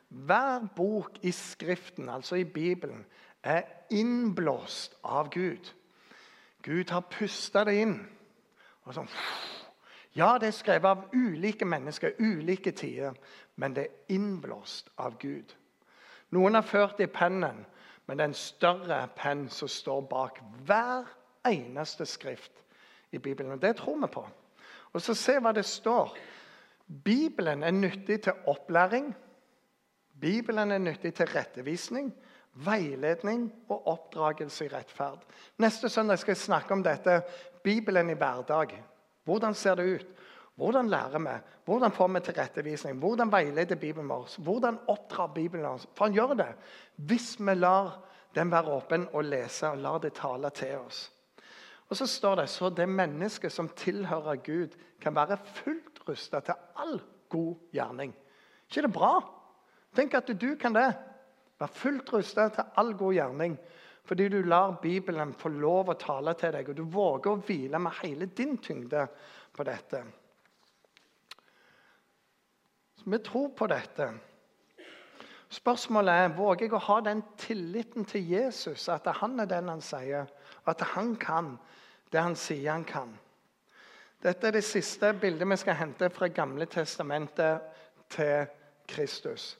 Hver 0.08 0.66
bok 0.76 1.18
i 1.22 1.30
Skriften, 1.30 2.08
altså 2.08 2.34
i 2.34 2.44
Bibelen, 2.44 3.06
er 3.42 3.62
innblåst 3.90 4.94
av 5.04 5.30
Gud. 5.30 5.72
Gud 6.62 6.90
har 6.90 7.00
pusta 7.10 7.64
det 7.64 7.74
inn. 7.82 7.98
Og 8.84 8.94
sånn, 8.94 9.08
ja, 10.16 10.36
det 10.38 10.48
er 10.48 10.56
skrevet 10.56 10.88
av 10.88 11.04
ulike 11.12 11.66
mennesker, 11.68 12.16
ulike 12.20 12.72
tider, 12.72 13.16
men 13.56 13.74
det 13.76 13.84
er 13.84 14.14
innblåst 14.14 14.90
av 14.96 15.18
Gud. 15.18 15.54
Noen 16.30 16.54
har 16.54 16.66
ført 16.66 16.98
det 16.98 17.08
i 17.08 17.14
pennen, 17.14 17.64
men 18.06 18.18
det 18.18 18.24
er 18.24 18.32
en 18.32 18.38
større 18.38 19.00
penn 19.16 19.48
som 19.50 19.68
står 19.68 20.06
bak 20.10 20.40
hver 20.66 21.08
eneste 21.48 22.06
skrift 22.06 22.62
i 23.12 23.18
Bibelen. 23.18 23.52
Og 23.52 23.62
Det 23.62 23.76
tror 23.76 24.00
vi 24.00 24.12
på. 24.12 24.24
Og 24.92 25.02
så 25.02 25.14
Se 25.14 25.38
hva 25.38 25.52
det 25.52 25.64
står. 25.64 26.16
Bibelen 27.04 27.62
er 27.62 27.70
nyttig 27.70 28.20
til 28.20 28.32
opplæring. 28.46 29.14
Bibelen 30.20 30.70
er 30.70 30.78
nyttig 30.78 31.14
til 31.14 31.26
rettevisning, 31.26 32.14
veiledning 32.54 33.52
og 33.68 33.86
oppdragelse 33.88 34.66
i 34.66 34.68
rettferd. 34.68 35.24
Neste 35.58 35.88
søndag 35.88 36.18
skal 36.18 36.32
jeg 36.32 36.44
snakke 36.44 36.72
om 36.72 36.82
dette. 36.82 37.22
Bibelen 37.64 38.10
i 38.10 38.18
hverdag. 38.18 38.82
Hvordan 39.24 39.54
ser 39.54 39.74
det 39.74 39.94
ut? 39.94 40.06
Hvordan 40.54 40.88
lærer 40.88 41.18
vi? 41.18 41.38
Hvordan 41.64 41.92
får 41.92 42.08
vi 42.08 42.20
til 42.20 42.34
rettevisning? 42.34 42.98
Hvordan 42.98 43.32
veileder 43.32 43.74
Bibelen 43.74 44.08
vår? 44.08 44.28
Hvordan 44.38 44.78
oppdrar 44.88 45.26
Bibelen 45.26 45.66
oss? 45.66 45.88
For 45.94 46.04
han 46.04 46.14
gjør 46.14 46.34
det 46.34 46.52
hvis 46.94 47.40
vi 47.40 47.54
lar 47.54 47.98
den 48.34 48.50
være 48.50 48.76
åpen 48.76 49.08
og 49.12 49.24
lese 49.24 49.68
og 49.68 49.78
lar 49.78 49.98
det 49.98 50.12
tale 50.12 50.50
til 50.50 50.78
oss. 50.78 51.10
Og 51.88 51.96
så 51.96 52.06
står 52.06 52.34
det 52.34 52.48
så 52.48 52.70
det 52.70 52.88
mennesket 52.88 53.52
som 53.52 53.68
tilhører 53.68 54.36
Gud, 54.36 54.68
kan 55.00 55.14
være 55.14 55.38
fullt 55.44 55.93
rusta 56.08 56.40
til 56.44 56.54
all 56.80 56.98
god 57.30 57.54
gjerning. 57.74 58.14
ikke 58.68 58.82
det 58.82 58.92
bra? 58.92 59.14
Tenk 59.94 60.14
at 60.14 60.32
du 60.40 60.56
kan 60.56 60.74
det. 60.74 60.90
Være 61.58 61.68
fullt 61.68 62.12
rusta 62.12 62.48
til 62.48 62.64
all 62.76 62.94
god 62.98 63.14
gjerning. 63.14 63.56
Fordi 64.04 64.28
du 64.28 64.42
lar 64.42 64.80
Bibelen 64.82 65.32
få 65.32 65.48
lov 65.48 65.88
å 65.88 65.96
tale 65.96 66.34
til 66.36 66.52
deg, 66.52 66.68
og 66.68 66.76
du 66.76 66.84
våger 66.84 67.30
å 67.30 67.40
hvile 67.40 67.78
med 67.80 67.96
hele 68.02 68.26
din 68.26 68.58
tyngde 68.58 69.06
på 69.54 69.64
dette. 69.64 70.02
Så 73.00 73.10
vi 73.10 73.20
tror 73.24 73.48
på 73.56 73.68
dette. 73.72 74.10
Spørsmålet 75.54 76.24
er 76.24 76.36
våger 76.36 76.66
jeg 76.66 76.74
å 76.74 76.82
ha 76.88 76.98
den 77.00 77.22
tilliten 77.38 78.04
til 78.04 78.28
Jesus, 78.28 78.88
at 78.88 79.06
han 79.20 79.40
er 79.40 79.48
den 79.48 79.70
han 79.70 79.80
sier, 79.84 80.28
at 80.66 80.84
han 80.94 81.14
kan 81.16 81.54
det 82.12 82.22
han 82.22 82.36
sier 82.38 82.70
han 82.70 82.84
kan. 82.86 83.14
Dette 84.24 84.48
er 84.48 84.56
det 84.56 84.64
siste 84.64 85.10
bildet 85.20 85.44
vi 85.50 85.56
skal 85.60 85.76
hente 85.76 86.08
fra 86.08 86.30
Gamle 86.32 86.64
testamentet 86.70 87.60
til 88.08 88.46
Kristus. 88.88 89.58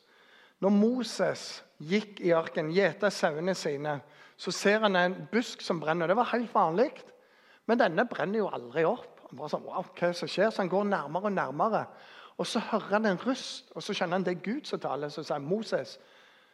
Når 0.60 0.72
Moses 0.72 1.42
gikk 1.84 2.22
i 2.24 2.32
arken, 2.32 2.70
gjeta 2.72 3.10
sauene 3.12 3.52
sine, 3.54 3.98
så 4.40 4.50
ser 4.50 4.80
han 4.86 4.96
en 4.96 5.16
busk 5.32 5.60
som 5.60 5.80
brenner. 5.80 6.08
Det 6.08 6.16
var 6.16 6.30
helt 6.32 6.54
vanlig, 6.54 6.88
men 7.68 7.78
denne 7.78 8.06
brenner 8.08 8.40
jo 8.40 8.48
aldri 8.48 8.86
opp. 8.88 9.20
Han 9.28 9.36
bare 9.36 9.52
sånn, 9.52 9.66
wow, 9.68 9.84
hva 9.98 10.10
som 10.16 10.32
skjer? 10.32 10.48
Så 10.48 10.62
han 10.62 10.72
går 10.72 10.88
nærmere 10.88 11.28
og 11.28 11.36
nærmere. 11.36 11.84
Og 12.40 12.46
Så 12.46 12.58
hører 12.70 12.96
han 12.96 13.06
en 13.06 13.20
rust, 13.20 13.68
og 13.74 13.82
så 13.82 13.92
skjønner 13.92 14.16
han 14.16 14.24
det 14.24 14.38
er 14.38 14.44
Gud 14.48 14.64
som 14.64 14.80
taler. 14.80 15.12
Så 15.12 15.22
sier 15.22 15.44
Moses, 15.44 15.98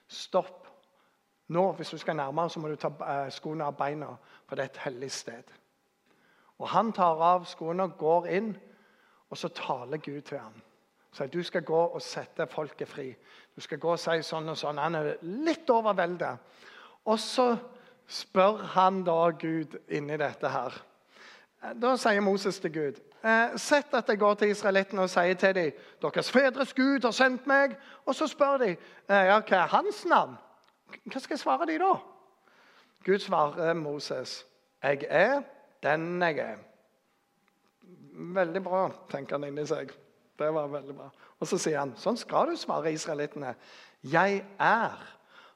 stopp. 0.08 0.66
Nå, 1.48 1.72
Hvis 1.72 1.90
du 1.90 1.98
skal 1.98 2.16
nærmere, 2.16 2.50
så 2.50 2.60
må 2.60 2.68
du 2.68 2.76
ta 2.76 2.90
eh, 2.90 3.30
skoene 3.30 3.70
av 3.70 3.78
beina, 3.78 4.10
for 4.46 4.56
det 4.56 4.66
er 4.66 4.74
et 4.74 4.84
hellig 4.84 5.10
sted. 5.10 5.54
Og 6.60 6.68
Han 6.68 6.92
tar 6.92 7.20
av 7.24 7.46
skoene 7.48 7.88
går 7.98 8.28
inn, 8.36 8.50
og 9.30 9.38
så 9.38 9.48
taler 9.48 10.02
Gud 10.02 10.20
til 10.28 10.38
ham. 10.38 10.56
Så 11.12 11.26
du 11.26 11.42
skal 11.42 11.64
gå 11.66 11.80
og 11.94 12.02
sette 12.02 12.46
folket 12.46 12.88
fri. 12.88 13.08
Du 13.56 13.60
skal 13.60 13.78
gå 13.78 13.94
og 13.96 13.98
si 13.98 14.20
sånn 14.22 14.52
og 14.52 14.58
sånn. 14.58 14.78
Han 14.78 14.94
er 14.94 15.16
litt 15.22 15.70
overveldet. 15.70 16.38
Og 17.10 17.18
så 17.18 17.56
spør 18.10 18.62
han 18.74 19.02
da 19.06 19.30
Gud 19.30 19.78
inni 19.88 20.18
dette 20.20 20.50
her. 20.50 20.76
Da 21.80 21.96
sier 21.98 22.22
Moses 22.24 22.56
til 22.56 22.72
Gud 22.72 23.00
eh, 23.20 23.56
Sett 23.60 23.92
at 23.92 24.08
jeg 24.08 24.16
går 24.16 24.38
til 24.40 24.52
israelittene 24.54 25.02
og 25.04 25.10
sier 25.12 25.34
til 25.36 25.52
dem 25.52 25.82
deres 26.00 26.30
fedres 26.32 26.72
Gud 26.72 27.04
har 27.04 27.12
sendt 27.12 27.48
meg. 27.50 27.74
Og 28.06 28.14
så 28.16 28.28
spør 28.30 28.62
de 28.62 28.70
eh, 28.72 29.24
ja, 29.28 29.40
hva 29.40 29.58
er 29.58 29.74
hans 29.74 30.04
navn. 30.08 30.38
Hva 31.04 31.20
skal 31.20 31.36
jeg 31.36 31.42
svare 31.42 31.68
dem 31.68 31.82
da? 31.82 31.94
Gud 33.04 33.18
svarer 33.24 33.74
Moses. 33.74 34.44
Jeg 34.82 35.04
er 35.08 35.42
den 35.82 36.22
jeg 36.22 36.38
er. 36.44 36.58
Veldig 38.40 38.62
bra, 38.64 38.82
tenker 39.10 39.38
han 39.38 39.48
inni 39.48 39.64
seg. 39.68 39.92
Det 40.40 40.48
var 40.54 40.68
veldig 40.72 40.96
bra. 40.96 41.08
Og 41.40 41.48
så 41.48 41.58
sier 41.60 41.80
han 41.80 41.94
sånn 42.00 42.18
skal 42.20 42.50
du 42.50 42.58
svare 42.60 42.92
israelittene. 42.92 43.54
Jeg 44.04 44.42
er 44.60 45.00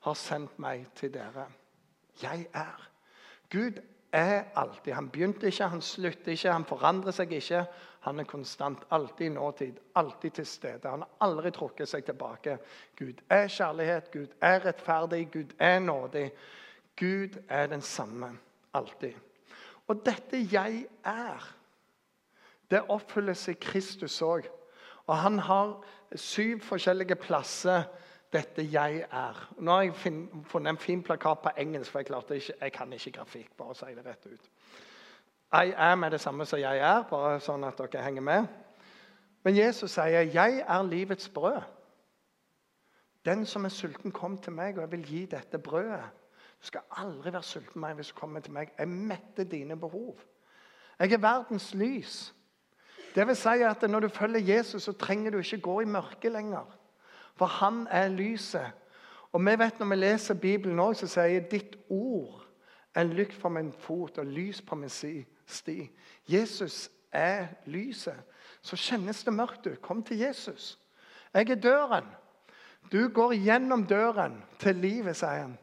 har 0.04 0.16
sendt 0.20 0.58
meg 0.60 0.84
til 0.98 1.12
dere. 1.14 1.48
Jeg 2.22 2.46
er. 2.54 2.88
Gud 3.52 3.80
er 4.12 4.50
alltid. 4.54 4.92
Han 4.92 5.08
begynte 5.10 5.48
ikke, 5.48 5.68
han 5.72 5.82
slutter 5.82 6.34
ikke, 6.34 6.52
han 6.52 6.66
forandrer 6.68 7.16
seg 7.16 7.32
ikke. 7.32 7.64
Han 8.04 8.20
er 8.20 8.28
konstant, 8.28 8.84
alltid 8.92 9.30
i 9.30 9.32
nåtid, 9.32 9.78
alltid 9.96 10.36
til 10.38 10.46
stede. 10.46 10.90
Han 10.90 11.06
har 11.06 11.24
aldri 11.24 11.50
trukket 11.56 11.88
seg 11.88 12.04
tilbake. 12.04 12.58
Gud 12.98 13.22
er 13.32 13.48
kjærlighet, 13.48 14.10
Gud 14.12 14.34
er 14.44 14.60
rettferdig, 14.66 15.22
Gud 15.32 15.54
er 15.58 15.78
nådig. 15.80 16.26
Gud 17.00 17.40
er 17.48 17.66
den 17.72 17.80
samme 17.82 18.34
alltid. 18.74 19.16
Og 19.86 20.06
dette 20.06 20.36
'jeg 20.52 20.86
er', 21.04 21.54
det 22.70 22.82
oppfylles 22.88 23.48
i 23.48 23.52
Kristus 23.52 24.22
òg. 24.22 24.42
Og 25.06 25.16
han 25.16 25.38
har 25.38 25.84
syv 26.14 26.60
forskjellige 26.60 27.14
plasser 27.14 27.82
dette 28.32 28.62
'jeg 28.62 29.06
er'. 29.12 29.54
Nå 29.58 29.70
har 29.70 29.82
jeg 29.82 29.94
funnet 30.44 30.70
en 30.70 30.78
fin 30.78 31.02
plakat 31.02 31.38
på 31.38 31.48
engelsk, 31.56 31.90
for 31.90 31.98
jeg, 31.98 32.30
ikke, 32.30 32.52
jeg 32.60 32.72
kan 32.72 32.92
ikke 32.92 33.10
grafikk. 33.10 33.56
bare 33.56 33.74
si 33.74 33.84
det 33.84 34.06
rett 34.06 34.26
ut. 34.26 34.50
I 35.52 35.72
am 35.76 36.04
er 36.04 36.08
det 36.08 36.20
samme 36.20 36.46
som 36.46 36.58
'jeg 36.58 36.78
er', 36.78 37.08
bare 37.10 37.40
sånn 37.40 37.64
at 37.64 37.78
dere 37.78 38.04
henger 38.04 38.22
med. 38.22 38.46
Men 39.42 39.56
Jesus 39.56 39.90
sier 39.90 40.20
'jeg 40.20 40.64
er 40.68 40.82
livets 40.82 41.28
brød'. 41.28 41.62
Den 43.24 43.46
som 43.46 43.64
er 43.64 43.68
sulten, 43.68 44.12
kom 44.12 44.38
til 44.38 44.52
meg, 44.52 44.76
og 44.76 44.80
jeg 44.80 44.92
vil 44.92 45.06
gi 45.06 45.26
dette 45.26 45.58
brødet. 45.58 46.04
Du 46.64 46.66
skal 46.66 46.80
aldri 46.96 47.28
være 47.28 47.44
sulten 47.44 47.80
meg 47.82 47.98
hvis 47.98 48.08
du 48.08 48.14
kommer 48.16 48.40
til 48.40 48.54
meg. 48.56 48.70
Jeg 48.78 48.88
metter 48.88 49.44
dine 49.44 49.76
behov. 49.76 50.16
Jeg 50.98 51.12
er 51.12 51.20
verdens 51.20 51.74
lys. 51.74 52.34
Det 53.14 53.26
vil 53.26 53.36
si 53.36 53.48
at 53.68 53.82
Når 53.82 54.00
du 54.00 54.08
følger 54.08 54.54
Jesus, 54.54 54.82
så 54.82 54.92
trenger 54.92 55.30
du 55.30 55.38
ikke 55.38 55.60
gå 55.60 55.80
i 55.80 55.84
mørket 55.84 56.32
lenger. 56.32 56.78
For 57.36 57.46
han 57.46 57.86
er 57.90 58.08
lyset. 58.08 58.72
Og 59.32 59.40
vi 59.40 59.58
vet 59.58 59.78
Når 59.78 59.86
vi 59.86 59.94
leser 59.94 60.34
Bibelen 60.34 60.80
òg, 60.80 60.94
så 60.96 61.06
sier 61.06 61.44
ditt 61.50 61.76
ord 61.90 62.46
er 62.94 63.04
lykt 63.04 63.36
for 63.36 63.48
min 63.48 63.72
fot 63.72 64.18
og 64.18 64.26
lys 64.26 64.62
på 64.62 64.74
min 64.74 64.88
sti. 65.46 65.90
Jesus 66.28 66.90
er 67.12 67.46
lyset. 67.66 68.16
Så 68.62 68.76
kjennes 68.76 69.24
det 69.24 69.34
mørkt 69.34 69.66
ut. 69.66 69.82
Kom 69.82 70.02
til 70.02 70.18
Jesus. 70.18 70.78
Jeg 71.34 71.50
er 71.50 71.60
døren. 71.60 72.08
Du 72.92 73.08
går 73.08 73.34
gjennom 73.34 73.86
døren 73.86 74.42
til 74.58 74.76
livet, 74.76 75.16
sier 75.16 75.44
han. 75.44 75.58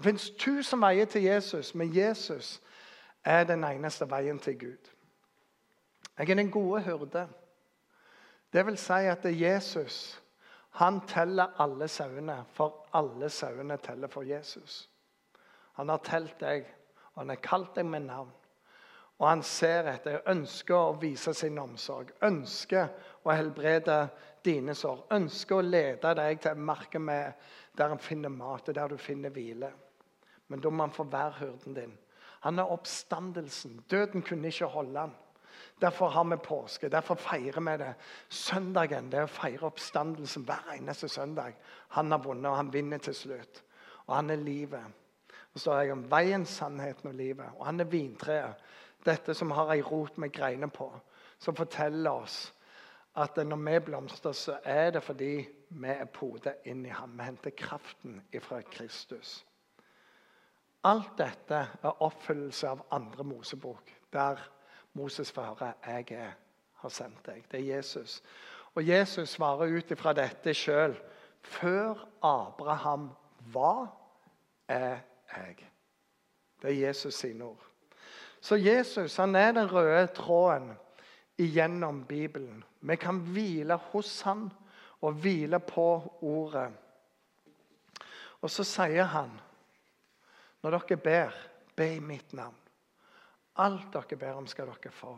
Det 0.00 0.06
fins 0.08 0.30
tusen 0.40 0.80
veier 0.80 1.04
til 1.04 1.26
Jesus, 1.28 1.74
men 1.76 1.90
Jesus 1.92 2.54
er 3.24 3.44
den 3.44 3.64
eneste 3.68 4.06
veien 4.08 4.38
til 4.40 4.54
Gud. 4.58 4.86
Jeg 6.18 6.30
er 6.30 6.34
den 6.34 6.50
gode 6.50 6.80
hyrde. 6.82 7.26
Det 8.52 8.62
vil 8.66 8.78
si 8.80 8.92
at 9.12 9.22
det 9.22 9.34
er 9.34 9.52
Jesus 9.52 10.22
han 10.80 11.02
teller 11.04 11.60
alle 11.60 11.88
sauene, 11.88 12.44
for 12.48 12.86
alle 12.96 13.28
sauene 13.28 13.76
teller 13.76 14.08
for 14.08 14.22
Jesus. 14.22 14.88
Han 15.76 15.88
har 15.92 16.00
telt 16.04 16.40
deg, 16.40 16.64
og 17.12 17.20
han 17.20 17.34
har 17.34 17.42
kalt 17.44 17.74
deg 17.76 17.84
med 17.84 18.06
navn. 18.06 18.32
Og 19.20 19.28
han 19.28 19.42
ser 19.44 19.90
etter, 19.92 20.22
ønsker 20.32 20.78
å 20.78 20.96
vise 20.96 21.34
sin 21.36 21.60
omsorg, 21.60 22.14
ønsker 22.24 22.88
å 23.20 23.36
helbrede 23.36 24.06
dine 24.44 24.72
sår. 24.74 25.04
Ønsker 25.12 25.58
å 25.60 25.66
lede 25.66 26.14
deg 26.16 26.40
til 26.40 26.56
marken 26.56 27.12
der 27.12 27.88
han 27.92 28.00
finner 28.00 28.32
mat, 28.32 28.72
og 28.72 28.74
der 28.74 28.88
du 28.88 28.96
finner 28.96 29.36
hvile. 29.36 29.74
Men 30.50 30.60
da 30.60 30.70
må 30.70 30.82
han 30.86 30.94
få 30.94 31.06
være 31.06 31.38
hyrden 31.38 31.76
din. 31.76 31.98
Han 32.44 32.58
er 32.58 32.72
oppstandelsen. 32.72 33.84
Døden 33.90 34.22
kunne 34.26 34.48
ikke 34.48 34.66
holde 34.66 35.00
han. 35.00 35.12
Derfor 35.80 36.08
har 36.08 36.24
vi 36.24 36.36
påske. 36.36 36.88
Derfor 36.88 37.14
feirer 37.14 37.60
vi 37.60 37.76
det. 37.84 37.94
Søndagen 38.28 39.10
det 39.12 39.20
er 39.20 39.28
å 39.28 39.32
feire 39.32 39.68
oppstandelsen 39.68 40.44
hver 40.48 40.74
eneste 40.74 41.08
søndag. 41.08 41.56
Han 41.96 42.10
har 42.12 42.22
vunnet, 42.24 42.50
og 42.50 42.56
han 42.56 42.72
vinner 42.72 42.98
til 42.98 43.14
slutt. 43.14 43.62
Og 44.06 44.16
han 44.16 44.30
er 44.30 44.42
livet. 44.42 44.84
Så 45.52 45.64
står 45.64 45.80
jeg 45.80 45.92
om 45.92 46.04
veien, 46.10 46.46
sannheten 46.46 47.10
og 47.10 47.14
livet. 47.14 47.46
Og 47.58 47.66
han 47.66 47.80
er 47.80 47.90
vintreet. 47.90 48.64
Dette 49.04 49.34
som 49.34 49.52
har 49.56 49.72
ei 49.72 49.82
rot 49.82 50.18
med 50.18 50.32
greiner 50.32 50.68
på. 50.68 50.90
Som 51.38 51.56
forteller 51.56 52.10
oss 52.10 52.50
at 53.16 53.36
når 53.36 53.56
vi 53.56 53.78
blomstrer, 53.84 54.32
så 54.32 54.58
er 54.64 54.90
det 54.90 55.02
fordi 55.02 55.34
vi 55.68 55.88
er 55.88 56.04
podet 56.04 56.60
inn 56.64 56.84
i 56.86 56.92
ham. 56.94 57.16
Vi 57.18 57.24
henter 57.24 57.50
kraften 57.56 58.20
ifra 58.32 58.60
Kristus. 58.62 59.40
Alt 60.84 61.18
dette 61.18 61.56
er 61.82 62.02
oppfyllelse 62.02 62.68
av 62.68 62.86
andre 62.90 63.24
Mosebok. 63.24 63.96
der 64.12 64.36
Moses 64.92 65.32
får 65.32 65.42
høre 65.42 65.72
'Jeg 65.86 66.34
har 66.72 66.88
sendt 66.88 67.26
deg'. 67.26 67.44
Det 67.50 67.60
er 67.60 67.76
Jesus. 67.76 68.22
Og 68.74 68.88
Jesus 68.88 69.28
svarer 69.28 69.76
ut 69.76 69.90
ifra 69.90 70.12
dette 70.12 70.54
sjøl. 70.54 71.00
Før 71.42 72.08
Abraham 72.22 73.10
var, 73.52 73.96
er 74.68 74.98
jeg. 75.36 75.56
Det 76.62 76.70
er 76.70 76.88
Jesus 76.88 77.14
sine 77.14 77.44
ord. 77.44 77.64
Så 78.40 78.54
Jesus 78.56 79.16
han 79.16 79.34
er 79.36 79.52
den 79.52 79.72
røde 79.72 80.06
tråden 80.06 80.72
igjennom 81.38 82.04
Bibelen. 82.04 82.64
Vi 82.80 82.96
kan 82.96 83.18
hvile 83.18 83.76
hos 83.76 84.20
han 84.20 84.50
og 85.00 85.12
hvile 85.12 85.60
på 85.60 86.18
ordet. 86.20 86.72
Og 88.40 88.50
så 88.50 88.64
sier 88.64 89.04
han, 89.04 89.30
når 90.62 90.76
dere 90.76 90.96
ber, 91.00 91.36
be 91.76 91.94
i 91.96 92.00
mitt 92.00 92.32
navn. 92.36 92.56
Alt 93.60 93.92
dere 93.92 94.18
ber 94.18 94.38
om, 94.38 94.46
skal 94.46 94.68
dere 94.70 94.92
få 94.92 95.14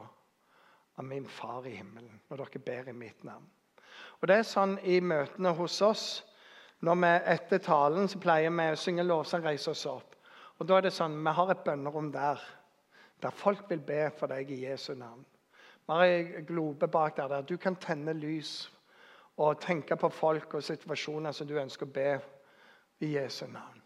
av 0.97 1.05
min 1.05 1.27
far 1.29 1.67
i 1.67 1.77
himmelen 1.77 2.21
når 2.29 2.45
dere 2.45 2.63
ber 2.67 2.91
i 2.91 2.97
mitt 2.97 3.25
navn. 3.25 3.49
Og 4.21 4.29
Det 4.29 4.37
er 4.39 4.47
sånn 4.47 4.77
i 4.87 5.01
møtene 5.01 5.53
hos 5.59 5.81
oss. 5.83 6.07
Når 6.83 6.99
vi 7.03 7.13
Etter 7.35 7.63
talen 7.63 8.09
så 8.09 8.19
pleier 8.19 8.51
vi 8.51 8.71
å 8.73 8.79
synge 8.79 9.05
lovsang, 9.07 9.45
reise 9.45 9.71
oss 9.71 9.87
opp. 9.87 10.17
Og 10.59 10.67
da 10.67 10.79
er 10.79 10.87
det 10.87 10.95
sånn, 10.95 11.19
Vi 11.25 11.31
har 11.31 11.51
et 11.51 11.65
bønnerom 11.65 12.13
der 12.13 12.41
der 13.23 13.31
folk 13.31 13.71
vil 13.71 13.81
be 13.81 14.11
for 14.19 14.27
deg 14.27 14.51
i 14.51 14.65
Jesu 14.65 14.95
navn. 14.95 15.25
Vi 15.87 15.93
har 15.93 16.05
ei 16.05 16.43
globe 16.47 16.89
bak 16.89 17.17
der 17.17 17.29
der 17.29 17.43
du 17.43 17.57
kan 17.57 17.77
tenne 17.77 18.13
lys 18.13 18.71
og 19.37 19.61
tenke 19.61 19.97
på 19.97 20.09
folk 20.09 20.55
og 20.55 20.63
situasjoner 20.63 21.33
som 21.33 21.47
du 21.47 21.55
ønsker 21.59 21.87
å 21.87 21.93
be 21.93 22.21
i 23.01 23.15
Jesu 23.15 23.47
navn. 23.47 23.82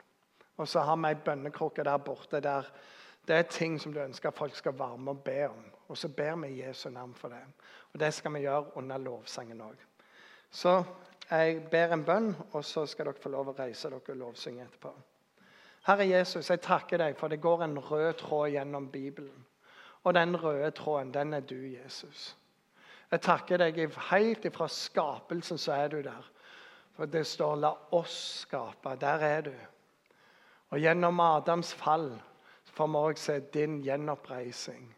Og 0.56 0.68
så 0.68 0.80
har 0.80 0.96
vi 0.96 1.08
ei 1.08 1.14
bønnekrukke 1.24 1.84
der 1.84 1.96
borte 1.96 2.40
der 2.40 2.70
det 3.26 3.36
er 3.36 3.42
ting 3.42 3.80
som 3.80 3.92
du 3.92 4.00
ønsker 4.00 4.30
folk 4.30 4.54
skal 4.54 4.78
være 4.78 4.98
med 4.98 5.12
og 5.12 5.24
be 5.24 5.48
om. 5.48 5.64
Og 5.88 5.98
så 5.98 6.08
ber 6.08 6.36
vi 6.36 6.62
Jesu 6.62 6.90
navn 6.90 7.14
for 7.14 7.28
det. 7.28 7.42
Og 7.92 8.00
det 8.00 8.14
skal 8.14 8.32
vi 8.34 8.44
gjøre 8.44 8.76
under 8.76 8.98
lovsangen 8.98 9.60
òg. 9.60 9.82
Så 10.50 10.84
jeg 11.30 11.66
ber 11.70 11.92
en 11.92 12.04
bønn, 12.04 12.36
og 12.52 12.64
så 12.64 12.86
skal 12.86 13.08
dere 13.08 13.22
få 13.22 13.28
lov 13.28 13.50
å 13.50 13.56
reise 13.58 13.90
dere 13.90 14.14
og 14.14 14.16
lovsynge 14.16 14.62
etterpå. 14.62 14.92
Herre 15.86 16.06
Jesus, 16.06 16.50
jeg 16.50 16.62
takker 16.62 16.98
deg 16.98 17.18
for 17.18 17.28
det 17.28 17.40
går 17.42 17.62
en 17.64 17.78
rød 17.78 18.12
tråd 18.22 18.50
gjennom 18.54 18.88
Bibelen. 18.90 19.46
Og 20.04 20.14
den 20.14 20.36
røde 20.42 20.70
tråden, 20.70 21.14
den 21.14 21.34
er 21.34 21.40
du, 21.40 21.58
Jesus. 21.66 22.36
Jeg 23.10 23.20
takker 23.20 23.58
deg 23.58 23.78
helt 24.10 24.44
ifra 24.44 24.68
skapelsen, 24.70 25.58
så 25.58 25.72
er 25.72 25.88
du 25.88 26.02
der. 26.02 26.30
For 26.96 27.06
det 27.06 27.26
står 27.26 27.56
'la 27.56 27.72
oss 27.92 28.46
skape'. 28.46 28.96
Der 29.00 29.18
er 29.18 29.40
du. 29.40 29.54
Og 30.70 30.80
gjennom 30.82 31.20
Adams 31.20 31.74
fall 31.74 32.10
får 32.76 32.88
vi 32.92 33.02
òg 33.08 33.20
se 33.20 33.38
din 33.54 33.78
gjenoppreising. 33.84 34.88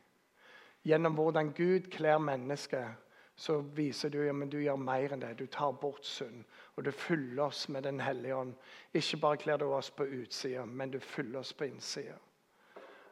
Gjennom 0.88 1.18
hvordan 1.18 1.52
Gud 1.52 1.90
kler 1.92 2.18
mennesket, 2.18 2.96
så 3.38 3.60
viser 3.60 4.10
du 4.10 4.18
at 4.28 4.50
du 4.50 4.58
gjør 4.58 4.80
mer 4.82 5.12
enn 5.14 5.20
det. 5.22 5.36
Du 5.38 5.46
tar 5.46 5.72
bort 5.72 6.06
synd, 6.06 6.44
og 6.76 6.84
du 6.84 6.90
fyller 6.90 7.44
oss 7.44 7.68
med 7.68 7.82
Den 7.82 8.00
hellige 8.00 8.36
ånd. 8.36 8.54
Ikke 8.94 9.16
bare 9.16 9.36
kler 9.36 9.56
du 9.56 9.68
oss 9.72 9.90
på 9.90 10.04
utsida, 10.04 10.64
men 10.64 10.90
du 10.90 10.98
fyller 10.98 11.38
oss 11.38 11.52
på 11.52 11.68
innsida. 11.68 12.16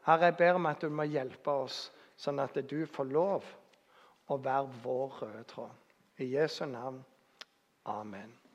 Herre, 0.06 0.24
jeg 0.24 0.36
ber 0.36 0.54
om 0.54 0.66
at 0.66 0.80
du 0.80 0.88
må 0.88 1.02
hjelpe 1.02 1.50
oss, 1.50 1.92
sånn 2.16 2.40
at 2.42 2.58
du 2.70 2.86
får 2.86 3.04
lov 3.10 3.46
å 4.26 4.38
være 4.38 4.82
vår 4.82 5.22
røde 5.22 5.44
tråd. 5.50 5.86
I 6.18 6.32
Jesu 6.32 6.64
navn. 6.66 7.04
Amen. 7.86 8.45